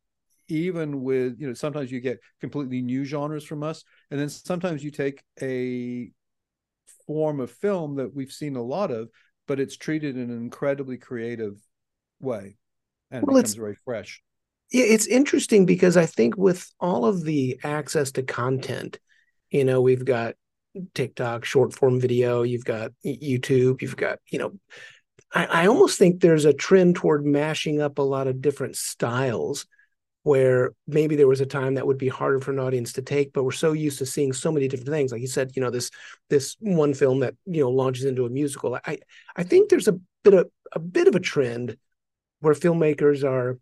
even 0.49 1.03
with, 1.03 1.37
you 1.39 1.47
know, 1.47 1.55
sometimes 1.55 1.91
you 1.91 2.01
get 2.01 2.21
completely 2.41 2.83
new 2.83 3.05
genres 3.05 3.45
from 3.45 3.63
us. 3.63 3.85
And 4.11 4.21
then 4.21 4.29
sometimes 4.29 4.83
you 4.85 4.91
take 4.91 5.23
a 5.41 6.11
form 7.07 7.41
of 7.41 7.51
film 7.51 7.97
that 7.97 8.15
we've 8.15 8.33
seen 8.33 8.57
a 8.57 8.63
lot 8.63 8.91
of, 8.91 9.09
but 9.47 9.61
it's 9.61 9.77
treated 9.77 10.17
in 10.17 10.31
an 10.31 10.39
incredibly 10.39 10.97
creative 10.97 11.59
way 12.21 12.57
and 13.11 13.27
well, 13.27 13.37
becomes 13.37 13.55
very 13.55 13.77
fresh. 13.85 14.23
Yeah, 14.73 14.85
it's 14.85 15.07
interesting 15.07 15.67
because 15.67 15.97
I 15.97 16.07
think 16.07 16.37
with 16.37 16.69
all 16.81 17.07
of 17.07 17.25
the 17.25 17.59
access 17.63 18.13
to 18.13 18.23
content, 18.23 18.99
you 19.51 19.65
know, 19.65 19.81
we've 19.81 20.05
got 20.05 20.35
TikTok, 20.95 21.45
short 21.45 21.73
form 21.73 22.01
video, 22.01 22.43
you've 22.43 22.65
got 22.65 22.91
YouTube, 23.05 23.81
you've 23.81 23.97
got, 23.97 24.19
you 24.31 24.39
know, 24.39 24.53
I, 25.33 25.47
I 25.47 25.67
almost 25.67 25.99
think 25.99 26.21
there's 26.21 26.45
a 26.45 26.53
trend 26.53 26.97
toward 26.97 27.25
mashing 27.25 27.81
up 27.81 27.99
a 27.99 28.03
lot 28.03 28.27
of 28.27 28.41
different 28.41 28.77
styles 28.77 29.67
where 30.27 30.73
maybe 30.89 31.15
there 31.15 31.29
was 31.29 31.41
a 31.41 31.47
time 31.47 31.75
that 31.75 31.87
would 31.87 31.99
be 31.99 32.09
harder 32.09 32.41
for 32.41 32.51
an 32.51 32.59
audience 32.59 32.93
to 32.93 33.01
take 33.01 33.33
but 33.33 33.45
we're 33.45 33.53
so 33.53 33.71
used 33.71 33.97
to 33.97 34.05
seeing 34.05 34.33
so 34.33 34.51
many 34.51 34.67
different 34.67 34.91
things. 34.91 35.13
Like 35.13 35.21
you 35.21 35.29
said 35.29 35.53
you 35.55 35.63
know 35.63 35.71
this 35.71 35.93
this 36.31 36.57
one 36.59 36.95
film 36.95 37.21
that 37.21 37.35
you 37.45 37.61
know 37.61 37.71
launches 37.71 38.05
into 38.07 38.27
a 38.27 38.29
musical. 38.29 38.77
I 38.85 38.99
i 39.37 39.45
think 39.45 39.69
there's 39.69 39.87
a 39.87 40.01
bit 40.25 40.35
of 40.35 40.49
a 40.73 40.81
bit 40.81 41.07
of 41.07 41.15
a 41.15 41.21
trend 41.21 41.77
where 42.41 42.55
filmmakers 42.55 43.23
are 43.23 43.61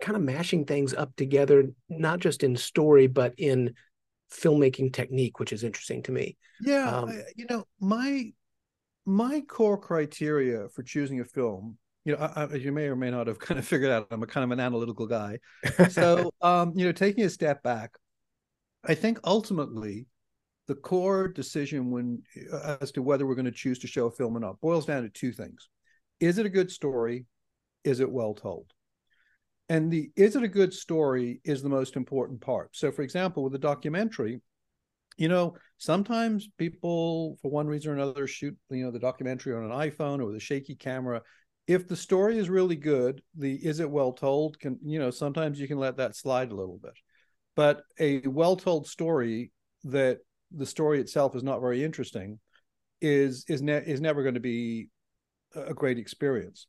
kind 0.00 0.16
of 0.16 0.22
mashing 0.22 0.64
things 0.64 0.94
up 0.94 1.14
together 1.16 1.64
not 1.90 2.20
just 2.20 2.42
in 2.42 2.56
story 2.56 3.06
but 3.06 3.34
in 3.36 3.74
filmmaking 4.32 4.94
technique 4.94 5.38
which 5.38 5.52
is 5.52 5.62
interesting 5.62 6.02
to 6.04 6.12
me. 6.12 6.38
Yeah 6.62 6.88
um, 6.88 7.22
you 7.36 7.44
know 7.50 7.66
my 7.80 8.32
my 9.04 9.42
core 9.42 9.76
criteria 9.76 10.70
for 10.70 10.82
choosing 10.82 11.20
a 11.20 11.24
film 11.26 11.76
you 12.04 12.16
know 12.16 12.18
I, 12.18 12.44
as 12.44 12.64
you 12.64 12.72
may 12.72 12.86
or 12.86 12.96
may 12.96 13.10
not 13.10 13.26
have 13.26 13.38
kind 13.46 13.58
of 13.58 13.66
figured 13.66 13.90
out 13.90 14.08
i'm 14.10 14.22
a 14.22 14.26
kind 14.26 14.44
of 14.44 14.50
an 14.50 14.60
analytical 14.60 15.06
guy. 15.06 15.38
So 15.90 16.32
um 16.40 16.72
you 16.74 16.84
know 16.84 16.92
taking 16.92 17.24
a 17.24 17.30
step 17.30 17.62
back 17.62 17.92
i 18.84 18.94
think 18.94 19.18
ultimately 19.24 20.06
the 20.68 20.74
core 20.74 21.28
decision 21.28 21.90
when 21.90 22.22
uh, 22.52 22.76
as 22.80 22.92
to 22.92 23.02
whether 23.02 23.26
we're 23.26 23.34
going 23.34 23.44
to 23.44 23.50
choose 23.50 23.78
to 23.80 23.86
show 23.86 24.06
a 24.06 24.10
film 24.10 24.36
or 24.36 24.40
not 24.40 24.60
boils 24.60 24.86
down 24.86 25.02
to 25.02 25.08
two 25.08 25.32
things. 25.32 25.68
Is 26.20 26.38
it 26.38 26.46
a 26.46 26.50
good 26.50 26.70
story? 26.70 27.26
Is 27.84 28.00
it 28.00 28.10
well 28.10 28.34
told? 28.34 28.72
And 29.68 29.90
the 29.90 30.10
is 30.16 30.36
it 30.36 30.42
a 30.42 30.48
good 30.48 30.72
story 30.72 31.40
is 31.44 31.62
the 31.62 31.68
most 31.68 31.96
important 31.96 32.40
part. 32.40 32.70
So 32.76 32.92
for 32.92 33.02
example 33.02 33.42
with 33.42 33.54
a 33.54 33.58
documentary 33.58 34.40
you 35.18 35.28
know, 35.28 35.54
sometimes 35.78 36.48
people, 36.58 37.36
for 37.42 37.50
one 37.50 37.66
reason 37.66 37.90
or 37.90 37.94
another, 37.94 38.26
shoot, 38.26 38.56
you 38.70 38.84
know, 38.84 38.90
the 38.90 38.98
documentary 38.98 39.54
on 39.54 39.70
an 39.70 39.70
iPhone 39.70 40.20
or 40.20 40.26
with 40.26 40.36
a 40.36 40.40
shaky 40.40 40.74
camera. 40.74 41.20
If 41.72 41.88
the 41.88 41.96
story 41.96 42.38
is 42.38 42.50
really 42.50 42.76
good, 42.76 43.22
the 43.34 43.54
is 43.54 43.80
it 43.80 43.90
well 43.90 44.12
told 44.12 44.58
can, 44.60 44.78
you 44.84 44.98
know, 44.98 45.10
sometimes 45.10 45.58
you 45.58 45.66
can 45.66 45.78
let 45.78 45.96
that 45.96 46.16
slide 46.16 46.52
a 46.52 46.54
little 46.54 46.78
bit. 46.82 46.92
But 47.56 47.82
a 47.98 48.20
well 48.26 48.56
told 48.56 48.86
story 48.86 49.52
that 49.84 50.18
the 50.50 50.66
story 50.66 51.00
itself 51.00 51.34
is 51.34 51.42
not 51.42 51.60
very 51.60 51.82
interesting 51.82 52.38
is 53.00 53.44
is 53.48 53.62
ne- 53.62 53.84
is 53.86 54.00
never 54.00 54.22
going 54.22 54.34
to 54.34 54.40
be 54.40 54.88
a 55.54 55.74
great 55.74 55.98
experience. 55.98 56.66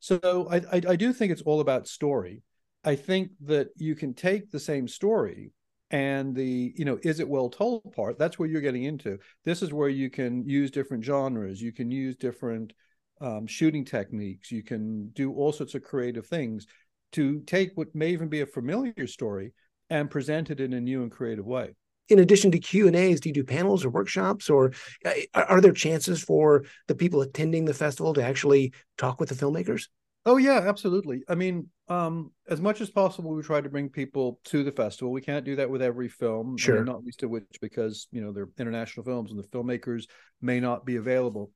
So 0.00 0.48
I, 0.50 0.56
I 0.56 0.82
I 0.88 0.96
do 0.96 1.12
think 1.12 1.32
it's 1.32 1.42
all 1.42 1.60
about 1.60 1.86
story. 1.86 2.42
I 2.82 2.94
think 2.96 3.32
that 3.42 3.68
you 3.76 3.94
can 3.94 4.14
take 4.14 4.50
the 4.50 4.60
same 4.60 4.88
story 4.88 5.52
and 5.90 6.34
the 6.34 6.72
you 6.76 6.84
know 6.84 6.98
is 7.02 7.20
it 7.20 7.28
well 7.28 7.48
told 7.48 7.92
part 7.94 8.18
that's 8.18 8.38
where 8.38 8.48
you're 8.48 8.60
getting 8.60 8.84
into 8.84 9.18
this 9.44 9.62
is 9.62 9.72
where 9.72 9.88
you 9.88 10.10
can 10.10 10.44
use 10.48 10.70
different 10.70 11.04
genres 11.04 11.62
you 11.62 11.72
can 11.72 11.92
use 11.92 12.16
different 12.16 12.72
um, 13.20 13.46
shooting 13.46 13.84
techniques 13.84 14.50
you 14.50 14.62
can 14.62 15.08
do 15.08 15.32
all 15.32 15.52
sorts 15.52 15.74
of 15.74 15.82
creative 15.82 16.26
things 16.26 16.66
to 17.12 17.40
take 17.40 17.70
what 17.74 17.94
may 17.94 18.10
even 18.10 18.28
be 18.28 18.40
a 18.40 18.46
familiar 18.46 19.06
story 19.06 19.52
and 19.90 20.10
present 20.10 20.50
it 20.50 20.60
in 20.60 20.72
a 20.72 20.80
new 20.80 21.02
and 21.02 21.10
creative 21.10 21.46
way 21.46 21.74
in 22.08 22.18
addition 22.18 22.50
to 22.50 22.58
q 22.58 22.86
and 22.86 22.96
a's 22.96 23.20
do 23.20 23.28
you 23.28 23.32
do 23.32 23.44
panels 23.44 23.84
or 23.84 23.90
workshops 23.90 24.50
or 24.50 24.72
uh, 25.04 25.12
are 25.34 25.60
there 25.60 25.72
chances 25.72 26.22
for 26.22 26.64
the 26.88 26.94
people 26.94 27.22
attending 27.22 27.64
the 27.64 27.74
festival 27.74 28.12
to 28.12 28.22
actually 28.22 28.72
talk 28.96 29.20
with 29.20 29.28
the 29.28 29.34
filmmakers 29.34 29.86
Oh 30.28 30.38
yeah, 30.38 30.64
absolutely. 30.66 31.22
I 31.28 31.36
mean, 31.36 31.68
um, 31.86 32.32
as 32.50 32.60
much 32.60 32.80
as 32.80 32.90
possible, 32.90 33.32
we 33.32 33.42
try 33.44 33.60
to 33.60 33.68
bring 33.68 33.88
people 33.88 34.40
to 34.46 34.64
the 34.64 34.72
festival. 34.72 35.12
We 35.12 35.20
can't 35.20 35.44
do 35.44 35.54
that 35.54 35.70
with 35.70 35.80
every 35.80 36.08
film, 36.08 36.56
sure. 36.56 36.74
I 36.74 36.78
mean, 36.78 36.86
not 36.86 37.04
least 37.04 37.22
of 37.22 37.30
which 37.30 37.44
because 37.60 38.08
you 38.10 38.20
know 38.20 38.32
they're 38.32 38.48
international 38.58 39.04
films 39.06 39.30
and 39.30 39.38
the 39.38 39.46
filmmakers 39.46 40.06
may 40.42 40.58
not 40.58 40.84
be 40.84 40.96
available. 40.96 41.52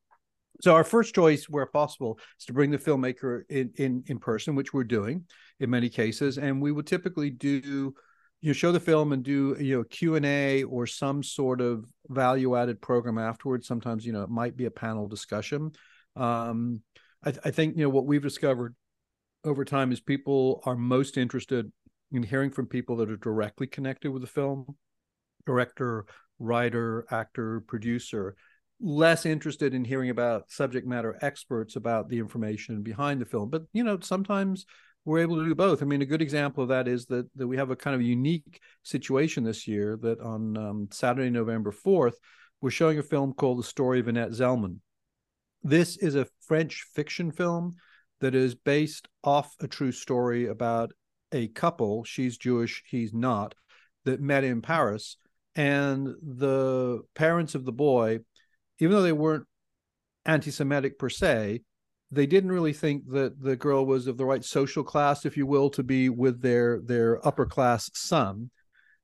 So 0.60 0.74
our 0.74 0.84
first 0.84 1.14
choice, 1.14 1.48
where 1.48 1.66
possible, 1.66 2.18
is 2.38 2.46
to 2.46 2.52
bring 2.52 2.70
the 2.70 2.78
filmmaker 2.78 3.42
in 3.48 3.72
in 3.76 4.04
in 4.06 4.18
person, 4.18 4.54
which 4.54 4.72
we're 4.72 4.84
doing 4.84 5.24
in 5.58 5.70
many 5.70 5.88
cases, 5.88 6.38
and 6.38 6.60
we 6.60 6.72
would 6.72 6.86
typically 6.86 7.30
do 7.30 7.94
you 8.42 8.48
know, 8.48 8.52
show 8.52 8.72
the 8.72 8.80
film 8.80 9.12
and 9.12 9.22
do 9.22 9.56
you 9.58 9.78
know 9.78 9.84
Q 9.84 10.16
and 10.16 10.26
A 10.26 10.64
or 10.64 10.86
some 10.86 11.22
sort 11.22 11.60
of 11.60 11.86
value 12.08 12.56
added 12.56 12.80
program 12.80 13.18
afterwards. 13.18 13.66
Sometimes 13.66 14.04
you 14.04 14.12
know 14.12 14.22
it 14.22 14.30
might 14.30 14.56
be 14.56 14.66
a 14.66 14.70
panel 14.70 15.08
discussion. 15.08 15.72
Um, 16.16 16.82
I, 17.24 17.32
I 17.44 17.50
think 17.50 17.76
you 17.76 17.84
know 17.84 17.90
what 17.90 18.06
we've 18.06 18.22
discovered 18.22 18.74
over 19.44 19.64
time 19.64 19.92
is 19.92 20.00
people 20.00 20.62
are 20.66 20.76
most 20.76 21.16
interested 21.16 21.70
in 22.12 22.22
hearing 22.22 22.50
from 22.50 22.66
people 22.66 22.96
that 22.96 23.10
are 23.10 23.16
directly 23.16 23.66
connected 23.66 24.10
with 24.10 24.22
the 24.22 24.28
film 24.28 24.66
director 25.46 26.04
writer 26.38 27.06
actor 27.10 27.60
producer 27.66 28.36
less 28.80 29.26
interested 29.26 29.74
in 29.74 29.84
hearing 29.84 30.10
about 30.10 30.50
subject 30.50 30.86
matter 30.86 31.18
experts 31.20 31.76
about 31.76 32.08
the 32.08 32.18
information 32.18 32.82
behind 32.82 33.20
the 33.20 33.26
film 33.26 33.50
but 33.50 33.62
you 33.72 33.84
know 33.84 33.98
sometimes 34.00 34.64
we're 35.04 35.18
able 35.18 35.36
to 35.36 35.44
do 35.44 35.54
both 35.54 35.82
i 35.82 35.84
mean 35.84 36.02
a 36.02 36.06
good 36.06 36.22
example 36.22 36.62
of 36.62 36.70
that 36.70 36.88
is 36.88 37.06
that, 37.06 37.28
that 37.36 37.46
we 37.46 37.56
have 37.56 37.70
a 37.70 37.76
kind 37.76 37.94
of 37.94 38.02
unique 38.02 38.60
situation 38.82 39.44
this 39.44 39.68
year 39.68 39.98
that 40.00 40.20
on 40.20 40.56
um, 40.56 40.88
saturday 40.90 41.30
november 41.30 41.72
4th 41.72 42.14
we're 42.62 42.70
showing 42.70 42.98
a 42.98 43.02
film 43.02 43.32
called 43.34 43.58
the 43.58 43.64
story 43.64 44.00
of 44.00 44.08
annette 44.08 44.30
zelman 44.30 44.78
this 45.62 45.96
is 45.98 46.14
a 46.14 46.26
French 46.46 46.86
fiction 46.94 47.32
film 47.32 47.76
that 48.20 48.34
is 48.34 48.54
based 48.54 49.08
off 49.22 49.54
a 49.60 49.68
true 49.68 49.92
story 49.92 50.46
about 50.46 50.92
a 51.32 51.48
couple. 51.48 52.04
She's 52.04 52.38
Jewish, 52.38 52.82
he's 52.88 53.12
not, 53.12 53.54
that 54.04 54.20
met 54.20 54.44
in 54.44 54.62
Paris. 54.62 55.16
And 55.54 56.08
the 56.22 57.02
parents 57.14 57.54
of 57.54 57.64
the 57.64 57.72
boy, 57.72 58.20
even 58.80 58.96
though 58.96 59.02
they 59.02 59.12
weren't 59.12 59.46
anti 60.26 60.50
Semitic 60.50 60.98
per 60.98 61.08
se, 61.08 61.62
they 62.10 62.26
didn't 62.26 62.52
really 62.52 62.72
think 62.72 63.08
that 63.10 63.40
the 63.40 63.56
girl 63.56 63.86
was 63.86 64.06
of 64.06 64.16
the 64.16 64.24
right 64.24 64.44
social 64.44 64.82
class, 64.82 65.24
if 65.24 65.36
you 65.36 65.46
will, 65.46 65.70
to 65.70 65.82
be 65.82 66.08
with 66.08 66.42
their 66.42 66.80
their 66.80 67.24
upper 67.26 67.46
class 67.46 67.90
son. 67.94 68.50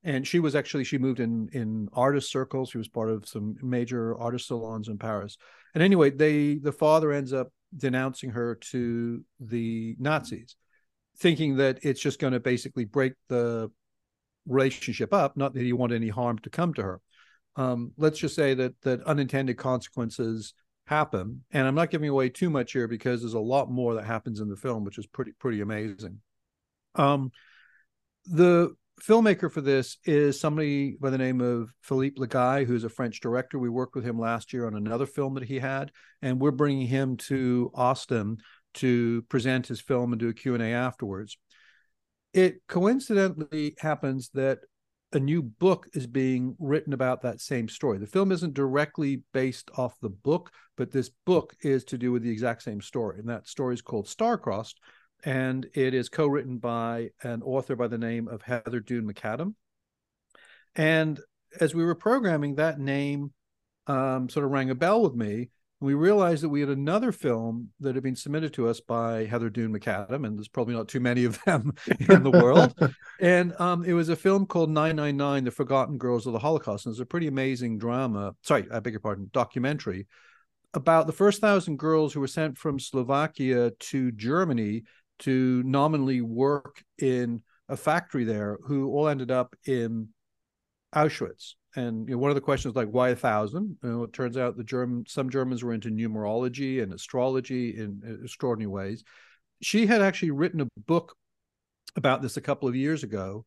And 0.03 0.27
she 0.27 0.39
was 0.39 0.55
actually 0.55 0.85
she 0.85 0.99
moved 0.99 1.21
in 1.21 1.49
in 1.53 1.89
artist 1.93 2.31
circles. 2.31 2.71
She 2.71 2.79
was 2.79 2.89
part 2.89 3.11
of 3.11 3.29
some 3.29 3.57
major 3.63 4.17
artist 4.19 4.49
salons 4.49 4.89
in 4.89 4.99
paris. 4.99 5.37
And 5.75 5.83
anyway 5.83 6.11
they 6.11 6.57
the 6.57 6.73
father 6.73 7.13
ends 7.13 7.33
up 7.33 7.49
denouncing 7.77 8.31
her 8.31 8.55
to 8.55 9.25
the 9.41 9.97
nazis 9.99 10.57
thinking 11.19 11.57
that 11.57 11.79
it's 11.83 12.01
just 12.01 12.19
going 12.19 12.33
to 12.33 12.41
basically 12.41 12.85
break 12.85 13.13
the 13.29 13.71
relationship 14.47 15.13
up 15.13 15.37
not 15.37 15.55
that 15.55 15.63
he 15.63 15.73
wanted 15.73 15.97
any 15.97 16.09
harm 16.09 16.39
to 16.39 16.51
come 16.51 16.73
to 16.75 16.83
her 16.83 17.01
um, 17.57 17.93
let's 17.97 18.19
just 18.19 18.35
say 18.35 18.55
that 18.55 18.81
that 18.83 19.03
unintended 19.05 19.57
consequences 19.57 20.55
happen 20.87 21.43
and 21.51 21.67
i'm 21.67 21.75
not 21.75 21.91
giving 21.91 22.09
away 22.09 22.29
too 22.29 22.49
much 22.49 22.73
here 22.73 22.87
because 22.87 23.21
there's 23.21 23.35
a 23.35 23.41
lot 23.41 23.71
more 23.71 23.95
that 23.95 24.05
happens 24.05 24.41
in 24.41 24.49
the 24.49 24.57
film 24.57 24.85
which 24.85 24.99
is 24.99 25.07
pretty 25.07 25.33
pretty 25.39 25.61
amazing 25.61 26.21
um, 26.95 27.31
the 28.27 28.75
filmmaker 29.03 29.51
for 29.51 29.61
this 29.61 29.99
is 30.05 30.41
somebody 30.41 30.97
by 31.01 31.11
the 31.11 31.19
name 31.19 31.41
of 31.41 31.71
Philippe 31.83 32.19
Le 32.19 32.27
Guay, 32.27 32.65
who's 32.65 32.85
a 32.85 32.89
French 32.89 33.21
director. 33.21 33.59
We 33.59 33.69
worked 33.69 33.95
with 33.95 34.05
him 34.05 34.19
last 34.19 34.53
year 34.53 34.67
on 34.67 34.75
another 34.75 35.07
film 35.07 35.35
that 35.35 35.45
he 35.45 35.59
had, 35.59 35.93
and 36.23 36.41
we're 36.41 36.51
bringing 36.51 36.87
him 36.87 37.17
to 37.19 37.71
Austin 37.75 38.39
to 38.75 39.23
present 39.23 39.67
his 39.67 39.81
film 39.81 40.13
and 40.13 40.21
do 40.21 40.29
a 40.29 40.35
Q&A 40.35 40.73
afterwards. 40.73 41.37
It 42.33 42.61
coincidentally 42.69 43.75
happens 43.79 44.31
that 44.35 44.61
a 45.13 45.21
new 45.21 45.43
book 45.43 45.89
is 45.95 46.07
being 46.07 46.57
written 46.59 46.93
about 46.93 47.23
that 47.23 47.41
same 47.41 47.69
story. 47.69 47.99
The 47.99 48.07
film 48.07 48.33
isn't 48.33 48.55
directly 48.55 49.23
based 49.33 49.71
off 49.77 50.01
the 50.01 50.11
book, 50.11 50.51
but 50.77 50.91
this 50.91 51.11
book 51.25 51.55
is 51.61 51.85
to 51.85 51.99
do 51.99 52.13
with 52.13 52.23
the 52.23 52.31
exact 52.31 52.63
same 52.63 52.81
story. 52.81 53.19
And 53.19 53.29
that 53.29 53.47
story 53.47 53.75
is 53.75 53.83
called 53.83 54.09
Star-Crossed, 54.09 54.79
and 55.25 55.67
it 55.75 55.95
is 55.95 56.09
co-written 56.09 56.59
by 56.59 57.11
an 57.23 57.43
author 57.43 57.77
by 57.77 57.87
the 57.87 57.99
name 57.99 58.29
of 58.29 58.43
Heather 58.43 58.81
Dune 58.81 59.11
Macadam. 59.11 59.55
And 60.75 61.21
as 61.61 61.75
we 61.75 61.85
were 61.85 61.95
programming, 61.95 62.57
that 62.57 62.79
name 62.79 63.33
um, 63.87 64.29
sort 64.29 64.45
of 64.45 64.51
rang 64.51 64.71
a 64.71 64.75
bell 64.75 65.03
with 65.03 65.15
me. 65.15 65.51
And 65.81 65.87
we 65.87 65.95
realized 65.95 66.43
that 66.43 66.49
we 66.49 66.61
had 66.61 66.71
another 66.71 67.13
film 67.13 67.71
that 67.81 67.95
had 67.95 68.05
been 68.05 68.17
submitted 68.17 68.55
to 68.55 68.69
us 68.69 68.81
by 68.81 69.25
Heather 69.25 69.51
Dune 69.51 69.73
Macadam, 69.73 70.27
and 70.27 70.39
there's 70.39 70.49
probably 70.49 70.75
not 70.75 70.89
too 70.89 71.01
many 71.01 71.25
of 71.25 71.39
them 71.45 71.73
in 72.09 72.23
the 72.23 72.31
world. 72.31 72.75
and 73.21 73.59
um, 73.61 73.85
it 73.85 73.93
was 73.93 74.09
a 74.09 74.17
film 74.17 74.47
called 74.47 74.71
999 74.71 75.45
The 75.45 75.51
Forgotten 75.51 75.99
Girls 75.99 76.27
of 76.27 76.33
the 76.33 76.39
Holocaust. 76.39 76.87
And 76.87 76.93
it's 76.93 77.01
a 77.01 77.07
pretty 77.07 77.27
amazing 77.27 77.79
drama, 77.79 78.35
sorry, 78.43 78.67
I 78.73 78.81
beg 78.81 78.95
your 78.95 79.01
pardon, 79.01 79.31
documentary 79.33 80.07
about 80.77 81.07
the 81.07 81.13
first 81.13 81.41
thousand 81.41 81.79
girls 81.79 82.13
who 82.13 82.21
were 82.21 82.27
sent 82.27 82.59
from 82.59 82.79
Slovakia 82.79 83.71
to 83.71 84.13
Germany 84.13 84.85
to 85.21 85.63
nominally 85.65 86.21
work 86.21 86.85
in 86.99 87.43
a 87.69 87.77
factory 87.77 88.25
there, 88.25 88.59
who 88.65 88.91
all 88.91 89.09
ended 89.09 89.31
up 89.31 89.57
in 89.67 90.11
Auschwitz. 90.95 91.55
And 91.77 92.09
you 92.09 92.15
know, 92.15 92.19
one 92.19 92.31
of 92.31 92.35
the 92.35 92.41
questions 92.41 92.75
like 92.75 92.89
why 92.89 93.11
a 93.11 93.17
thousand? 93.17 93.77
You 93.83 93.89
know, 93.89 94.03
it 94.05 94.13
turns 94.13 94.37
out 94.37 94.57
the 94.57 94.65
German 94.65 95.05
some 95.07 95.31
Germans 95.31 95.63
were 95.63 95.75
into 95.75 95.91
numerology 95.91 96.83
and 96.83 96.93
astrology 96.93 97.77
in 97.77 98.21
extraordinary 98.25 98.71
ways. 98.71 99.05
She 99.63 99.87
had 99.87 100.03
actually 100.03 100.31
written 100.33 100.63
a 100.63 100.69
book 100.87 101.15
about 101.95 102.23
this 102.23 102.37
a 102.37 102.43
couple 102.43 102.69
of 102.69 102.75
years 102.75 103.03
ago 103.03 103.45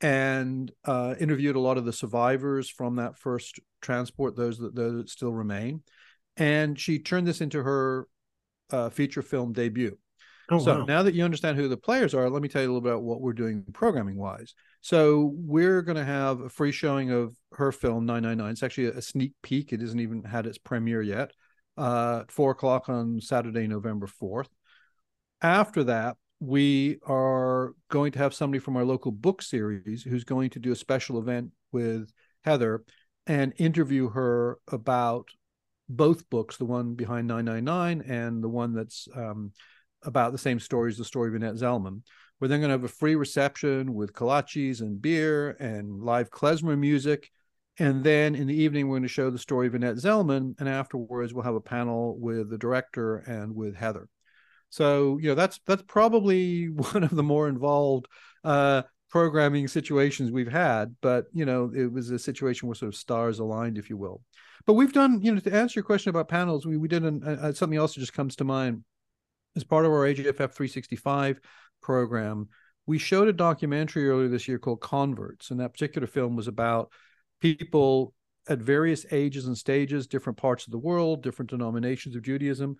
and 0.00 0.70
uh, 0.84 1.14
interviewed 1.20 1.56
a 1.56 1.60
lot 1.60 1.78
of 1.78 1.84
the 1.84 1.92
survivors 1.92 2.68
from 2.70 2.96
that 2.96 3.18
first 3.18 3.60
transport, 3.82 4.36
those 4.36 4.58
that, 4.58 4.74
those 4.74 4.96
that 4.96 5.10
still 5.10 5.32
remain. 5.32 5.82
And 6.36 6.78
she 6.78 6.98
turned 6.98 7.26
this 7.26 7.40
into 7.40 7.62
her 7.62 8.08
uh, 8.70 8.88
feature 8.90 9.22
film 9.22 9.52
debut. 9.52 9.98
Oh, 10.50 10.58
so 10.58 10.80
wow. 10.80 10.84
now 10.84 11.02
that 11.02 11.14
you 11.14 11.24
understand 11.24 11.56
who 11.56 11.68
the 11.68 11.76
players 11.76 12.14
are, 12.14 12.28
let 12.28 12.42
me 12.42 12.48
tell 12.48 12.62
you 12.62 12.68
a 12.68 12.72
little 12.72 12.80
bit 12.80 12.92
about 12.92 13.02
what 13.02 13.20
we're 13.20 13.32
doing 13.32 13.64
programming 13.72 14.16
wise. 14.16 14.54
So 14.82 15.32
we're 15.36 15.82
going 15.82 15.96
to 15.96 16.04
have 16.04 16.40
a 16.40 16.48
free 16.48 16.72
showing 16.72 17.10
of 17.10 17.36
her 17.52 17.70
film 17.70 18.06
999. 18.06 18.52
It's 18.52 18.62
actually 18.62 18.86
a 18.86 19.02
sneak 19.02 19.32
peek. 19.42 19.72
It 19.72 19.80
hasn't 19.80 20.00
even 20.00 20.24
had 20.24 20.46
its 20.46 20.58
premiere 20.58 21.02
yet. 21.02 21.32
Uh, 21.76 22.24
four 22.28 22.52
o'clock 22.52 22.88
on 22.88 23.20
Saturday, 23.20 23.66
November 23.66 24.06
4th. 24.06 24.48
After 25.42 25.84
that, 25.84 26.16
we 26.40 26.98
are 27.06 27.74
going 27.90 28.12
to 28.12 28.18
have 28.18 28.34
somebody 28.34 28.58
from 28.58 28.76
our 28.76 28.84
local 28.84 29.12
book 29.12 29.42
series 29.42 30.02
who's 30.02 30.24
going 30.24 30.50
to 30.50 30.58
do 30.58 30.72
a 30.72 30.76
special 30.76 31.18
event 31.18 31.50
with 31.72 32.10
Heather 32.44 32.82
and 33.26 33.52
interview 33.58 34.08
her 34.08 34.58
about 34.68 35.28
both 35.88 36.28
books, 36.30 36.56
the 36.56 36.64
one 36.64 36.94
behind 36.94 37.26
999 37.28 38.10
and 38.10 38.42
the 38.42 38.48
one 38.48 38.72
that's 38.72 39.08
um, 39.14 39.52
about 40.02 40.32
the 40.32 40.38
same 40.38 40.58
story 40.58 40.90
as 40.90 40.96
the 40.96 41.04
story 41.04 41.28
of 41.28 41.34
Annette 41.34 41.56
Zelman. 41.56 42.02
We're 42.40 42.48
then 42.48 42.60
going 42.60 42.70
to 42.70 42.74
have 42.74 42.84
a 42.84 42.88
free 42.88 43.16
reception 43.16 43.92
with 43.92 44.14
kolaches 44.14 44.80
and 44.80 45.00
beer 45.00 45.50
and 45.60 46.02
live 46.02 46.30
klezmer 46.30 46.78
music. 46.78 47.30
And 47.78 48.02
then 48.02 48.34
in 48.34 48.46
the 48.46 48.54
evening, 48.54 48.88
we're 48.88 48.96
going 48.96 49.02
to 49.02 49.08
show 49.08 49.30
the 49.30 49.38
story 49.38 49.66
of 49.66 49.74
Annette 49.74 49.96
Zelman. 49.96 50.58
And 50.58 50.68
afterwards, 50.68 51.34
we'll 51.34 51.44
have 51.44 51.54
a 51.54 51.60
panel 51.60 52.16
with 52.18 52.48
the 52.48 52.58
director 52.58 53.18
and 53.18 53.54
with 53.54 53.76
Heather. 53.76 54.08
So, 54.70 55.18
you 55.18 55.28
know, 55.28 55.34
that's 55.34 55.60
that's 55.66 55.82
probably 55.82 56.64
one 56.68 57.04
of 57.04 57.10
the 57.10 57.22
more 57.22 57.46
involved 57.48 58.06
uh, 58.42 58.82
programming 59.10 59.68
situations 59.68 60.30
we've 60.30 60.50
had. 60.50 60.96
But, 61.02 61.26
you 61.32 61.44
know, 61.44 61.70
it 61.74 61.92
was 61.92 62.10
a 62.10 62.18
situation 62.18 62.68
where 62.68 62.74
sort 62.74 62.94
of 62.94 62.98
stars 62.98 63.38
aligned, 63.38 63.76
if 63.76 63.90
you 63.90 63.98
will. 63.98 64.22
But 64.66 64.74
we've 64.74 64.92
done, 64.92 65.20
you 65.22 65.34
know, 65.34 65.40
to 65.40 65.54
answer 65.54 65.78
your 65.78 65.84
question 65.84 66.10
about 66.10 66.28
panels, 66.28 66.66
we, 66.66 66.76
we 66.76 66.88
did 66.88 67.04
an, 67.04 67.22
uh, 67.22 67.52
something 67.52 67.78
else 67.78 67.94
that 67.94 68.00
just 68.00 68.14
comes 68.14 68.36
to 68.36 68.44
mind 68.44 68.84
as 69.56 69.64
part 69.64 69.84
of 69.84 69.90
our 69.92 70.06
AJFF 70.06 70.52
365 70.52 71.40
program, 71.80 72.48
we 72.86 72.98
showed 72.98 73.28
a 73.28 73.32
documentary 73.32 74.08
earlier 74.08 74.28
this 74.28 74.48
year 74.48 74.58
called 74.58 74.80
Converts. 74.80 75.50
And 75.50 75.60
that 75.60 75.72
particular 75.72 76.06
film 76.06 76.36
was 76.36 76.48
about 76.48 76.90
people 77.40 78.14
at 78.48 78.58
various 78.58 79.06
ages 79.12 79.46
and 79.46 79.56
stages, 79.56 80.06
different 80.06 80.38
parts 80.38 80.66
of 80.66 80.72
the 80.72 80.78
world, 80.78 81.22
different 81.22 81.50
denominations 81.50 82.16
of 82.16 82.22
Judaism, 82.22 82.76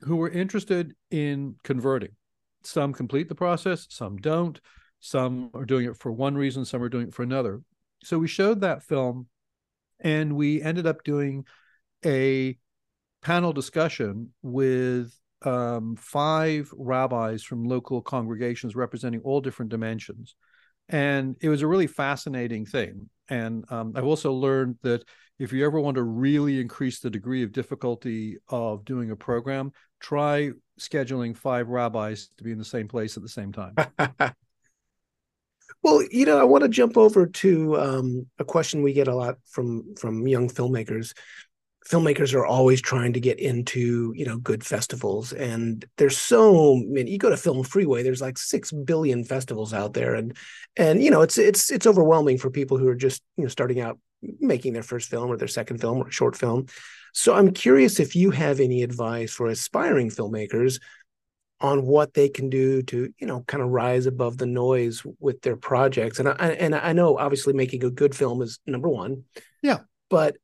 who 0.00 0.16
were 0.16 0.30
interested 0.30 0.94
in 1.10 1.56
converting. 1.62 2.10
Some 2.64 2.92
complete 2.92 3.28
the 3.28 3.34
process, 3.34 3.86
some 3.90 4.16
don't. 4.16 4.60
Some 5.00 5.50
are 5.52 5.64
doing 5.64 5.86
it 5.86 5.96
for 5.98 6.12
one 6.12 6.36
reason, 6.36 6.64
some 6.64 6.82
are 6.82 6.88
doing 6.88 7.08
it 7.08 7.14
for 7.14 7.22
another. 7.22 7.60
So 8.04 8.18
we 8.18 8.28
showed 8.28 8.60
that 8.60 8.84
film 8.84 9.26
and 10.00 10.36
we 10.36 10.62
ended 10.62 10.86
up 10.86 11.04
doing 11.04 11.44
a 12.04 12.56
panel 13.20 13.52
discussion 13.52 14.32
with 14.42 15.12
um, 15.46 15.96
five 15.96 16.70
rabbis 16.76 17.42
from 17.42 17.64
local 17.64 18.02
congregations 18.02 18.76
representing 18.76 19.20
all 19.22 19.40
different 19.40 19.70
dimensions. 19.70 20.34
And 20.88 21.36
it 21.40 21.48
was 21.48 21.62
a 21.62 21.66
really 21.66 21.86
fascinating 21.86 22.66
thing. 22.66 23.08
And 23.28 23.64
um, 23.70 23.92
I've 23.96 24.04
also 24.04 24.32
learned 24.32 24.76
that 24.82 25.04
if 25.38 25.52
you 25.52 25.64
ever 25.64 25.80
want 25.80 25.96
to 25.96 26.02
really 26.02 26.60
increase 26.60 27.00
the 27.00 27.10
degree 27.10 27.42
of 27.42 27.52
difficulty 27.52 28.38
of 28.48 28.84
doing 28.84 29.10
a 29.10 29.16
program, 29.16 29.72
try 30.00 30.50
scheduling 30.78 31.36
five 31.36 31.68
rabbis 31.68 32.28
to 32.36 32.44
be 32.44 32.52
in 32.52 32.58
the 32.58 32.64
same 32.64 32.88
place 32.88 33.16
at 33.16 33.22
the 33.22 33.28
same 33.28 33.52
time. 33.52 33.74
well, 35.82 36.02
you 36.10 36.26
know, 36.26 36.38
I 36.38 36.44
want 36.44 36.62
to 36.62 36.68
jump 36.68 36.96
over 36.96 37.26
to 37.26 37.80
um, 37.80 38.26
a 38.38 38.44
question 38.44 38.82
we 38.82 38.92
get 38.92 39.08
a 39.08 39.14
lot 39.14 39.36
from 39.46 39.94
from 39.96 40.26
young 40.26 40.48
filmmakers 40.48 41.12
filmmakers 41.88 42.34
are 42.34 42.46
always 42.46 42.80
trying 42.80 43.12
to 43.12 43.20
get 43.20 43.40
into 43.40 44.12
you 44.16 44.24
know 44.24 44.38
good 44.38 44.64
festivals 44.64 45.32
and 45.32 45.84
there's 45.96 46.16
so 46.16 46.76
many 46.76 47.10
you 47.10 47.18
go 47.18 47.30
to 47.30 47.36
film 47.36 47.62
freeway 47.64 48.02
there's 48.02 48.20
like 48.20 48.38
6 48.38 48.70
billion 48.72 49.24
festivals 49.24 49.74
out 49.74 49.92
there 49.92 50.14
and 50.14 50.36
and 50.76 51.02
you 51.02 51.10
know 51.10 51.22
it's 51.22 51.38
it's 51.38 51.70
it's 51.70 51.86
overwhelming 51.86 52.38
for 52.38 52.50
people 52.50 52.78
who 52.78 52.88
are 52.88 52.94
just 52.94 53.22
you 53.36 53.44
know 53.44 53.48
starting 53.48 53.80
out 53.80 53.98
making 54.40 54.72
their 54.72 54.84
first 54.84 55.10
film 55.10 55.30
or 55.30 55.36
their 55.36 55.48
second 55.48 55.80
film 55.80 55.98
or 55.98 56.10
short 56.10 56.36
film. 56.36 56.66
So 57.12 57.34
i'm 57.34 57.52
curious 57.52 57.98
if 57.98 58.14
you 58.14 58.30
have 58.30 58.60
any 58.60 58.82
advice 58.82 59.32
for 59.32 59.48
aspiring 59.48 60.10
filmmakers 60.10 60.80
on 61.60 61.86
what 61.86 62.14
they 62.14 62.28
can 62.28 62.48
do 62.48 62.82
to 62.82 63.12
you 63.18 63.26
know 63.26 63.42
kind 63.46 63.62
of 63.62 63.70
rise 63.70 64.06
above 64.06 64.38
the 64.38 64.46
noise 64.46 65.02
with 65.20 65.42
their 65.42 65.56
projects 65.56 66.18
and 66.18 66.28
i 66.28 66.32
and 66.32 66.74
i 66.74 66.92
know 66.92 67.16
obviously 67.18 67.52
making 67.52 67.84
a 67.84 67.90
good 67.90 68.14
film 68.14 68.40
is 68.40 68.60
number 68.66 68.88
one. 68.88 69.24
Yeah. 69.62 69.80
But 70.10 70.36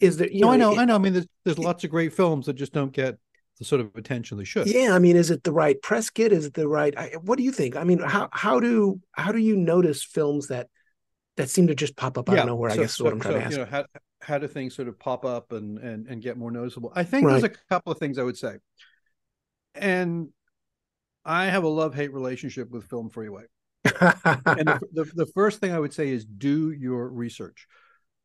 is 0.00 0.16
there 0.16 0.30
you 0.30 0.40
no, 0.40 0.48
know, 0.48 0.52
I 0.52 0.56
know, 0.56 0.72
it, 0.72 0.78
I 0.78 0.84
know. 0.84 0.94
I 0.94 0.98
mean, 0.98 1.12
there's 1.12 1.26
there's 1.44 1.58
lots 1.58 1.84
of 1.84 1.90
great 1.90 2.12
films 2.12 2.46
that 2.46 2.54
just 2.54 2.72
don't 2.72 2.92
get 2.92 3.18
the 3.58 3.64
sort 3.64 3.80
of 3.80 3.94
attention 3.96 4.38
they 4.38 4.44
should. 4.44 4.66
Yeah, 4.66 4.94
I 4.94 4.98
mean, 4.98 5.16
is 5.16 5.30
it 5.30 5.42
the 5.42 5.52
right 5.52 5.80
press 5.82 6.10
kit? 6.10 6.32
Is 6.32 6.46
it 6.46 6.54
the 6.54 6.68
right? 6.68 6.96
I, 6.96 7.12
what 7.22 7.38
do 7.38 7.44
you 7.44 7.52
think? 7.52 7.76
I 7.76 7.84
mean, 7.84 7.98
how 7.98 8.28
how 8.32 8.60
do 8.60 9.00
how 9.12 9.32
do 9.32 9.38
you 9.38 9.56
notice 9.56 10.04
films 10.04 10.48
that 10.48 10.68
that 11.36 11.50
seem 11.50 11.66
to 11.66 11.74
just 11.74 11.96
pop 11.96 12.18
up 12.18 12.28
out 12.28 12.36
yeah, 12.36 12.40
of 12.42 12.46
nowhere? 12.46 12.70
So, 12.70 12.74
I 12.74 12.82
guess 12.82 12.96
so, 12.96 13.02
is 13.02 13.04
what 13.04 13.12
I'm 13.12 13.20
trying 13.20 13.34
so, 13.34 13.38
to 13.38 13.44
ask. 13.44 13.52
You 13.52 13.58
know, 13.58 13.70
how 13.70 13.84
how 14.20 14.38
do 14.38 14.46
things 14.46 14.74
sort 14.74 14.88
of 14.88 14.98
pop 14.98 15.24
up 15.24 15.52
and 15.52 15.78
and 15.78 16.06
and 16.06 16.22
get 16.22 16.36
more 16.36 16.50
noticeable? 16.50 16.92
I 16.94 17.04
think 17.04 17.26
right. 17.26 17.32
there's 17.32 17.44
a 17.44 17.56
couple 17.68 17.92
of 17.92 17.98
things 17.98 18.18
I 18.18 18.22
would 18.22 18.38
say, 18.38 18.58
and 19.74 20.28
I 21.24 21.46
have 21.46 21.64
a 21.64 21.68
love 21.68 21.94
hate 21.94 22.12
relationship 22.12 22.70
with 22.70 22.84
Film 22.84 23.10
Freeway. 23.10 23.44
and 23.84 24.68
the, 24.68 24.80
the, 24.92 25.10
the 25.14 25.26
first 25.34 25.60
thing 25.60 25.72
I 25.72 25.78
would 25.78 25.92
say 25.92 26.08
is 26.10 26.24
do 26.24 26.70
your 26.70 27.08
research 27.08 27.66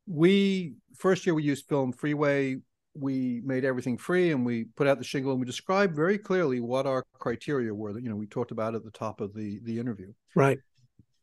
we 0.05 0.75
first 0.97 1.25
year 1.25 1.33
we 1.33 1.43
used 1.43 1.67
film 1.67 1.91
freeway 1.91 2.57
we 2.95 3.41
made 3.43 3.65
everything 3.65 3.97
free 3.97 4.31
and 4.31 4.45
we 4.45 4.65
put 4.75 4.87
out 4.87 4.97
the 4.97 5.03
shingle 5.03 5.31
and 5.31 5.39
we 5.39 5.45
described 5.45 5.95
very 5.95 6.17
clearly 6.17 6.59
what 6.59 6.85
our 6.85 7.03
criteria 7.19 7.73
were 7.73 7.93
that 7.93 8.03
you 8.03 8.09
know 8.09 8.15
we 8.15 8.27
talked 8.27 8.51
about 8.51 8.75
at 8.75 8.83
the 8.83 8.91
top 8.91 9.21
of 9.21 9.33
the 9.33 9.59
the 9.63 9.79
interview. 9.79 10.11
Right. 10.35 10.59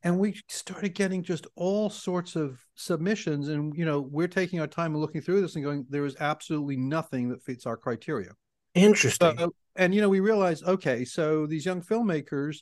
And 0.03 0.19
we 0.19 0.41
started 0.49 0.95
getting 0.95 1.23
just 1.23 1.47
all 1.57 1.91
sorts 1.91 2.35
of 2.35 2.59
submissions 2.75 3.49
and 3.49 3.77
you 3.77 3.85
know 3.85 4.01
we're 4.01 4.29
taking 4.29 4.61
our 4.61 4.67
time 4.67 4.93
and 4.93 5.01
looking 5.01 5.21
through 5.21 5.43
this 5.43 5.55
and 5.55 5.65
going 5.65 5.87
there 5.89 6.05
is 6.05 6.17
absolutely 6.19 6.77
nothing 6.77 7.29
that 7.29 7.43
fits 7.43 7.67
our 7.67 7.77
criteria. 7.77 8.31
Interesting. 8.75 9.39
So, 9.39 9.53
and 9.77 9.95
you 9.95 10.01
know 10.01 10.09
we 10.09 10.21
realized 10.21 10.65
okay 10.65 11.05
so 11.05 11.47
these 11.47 11.65
young 11.65 11.83
filmmakers 11.83 12.59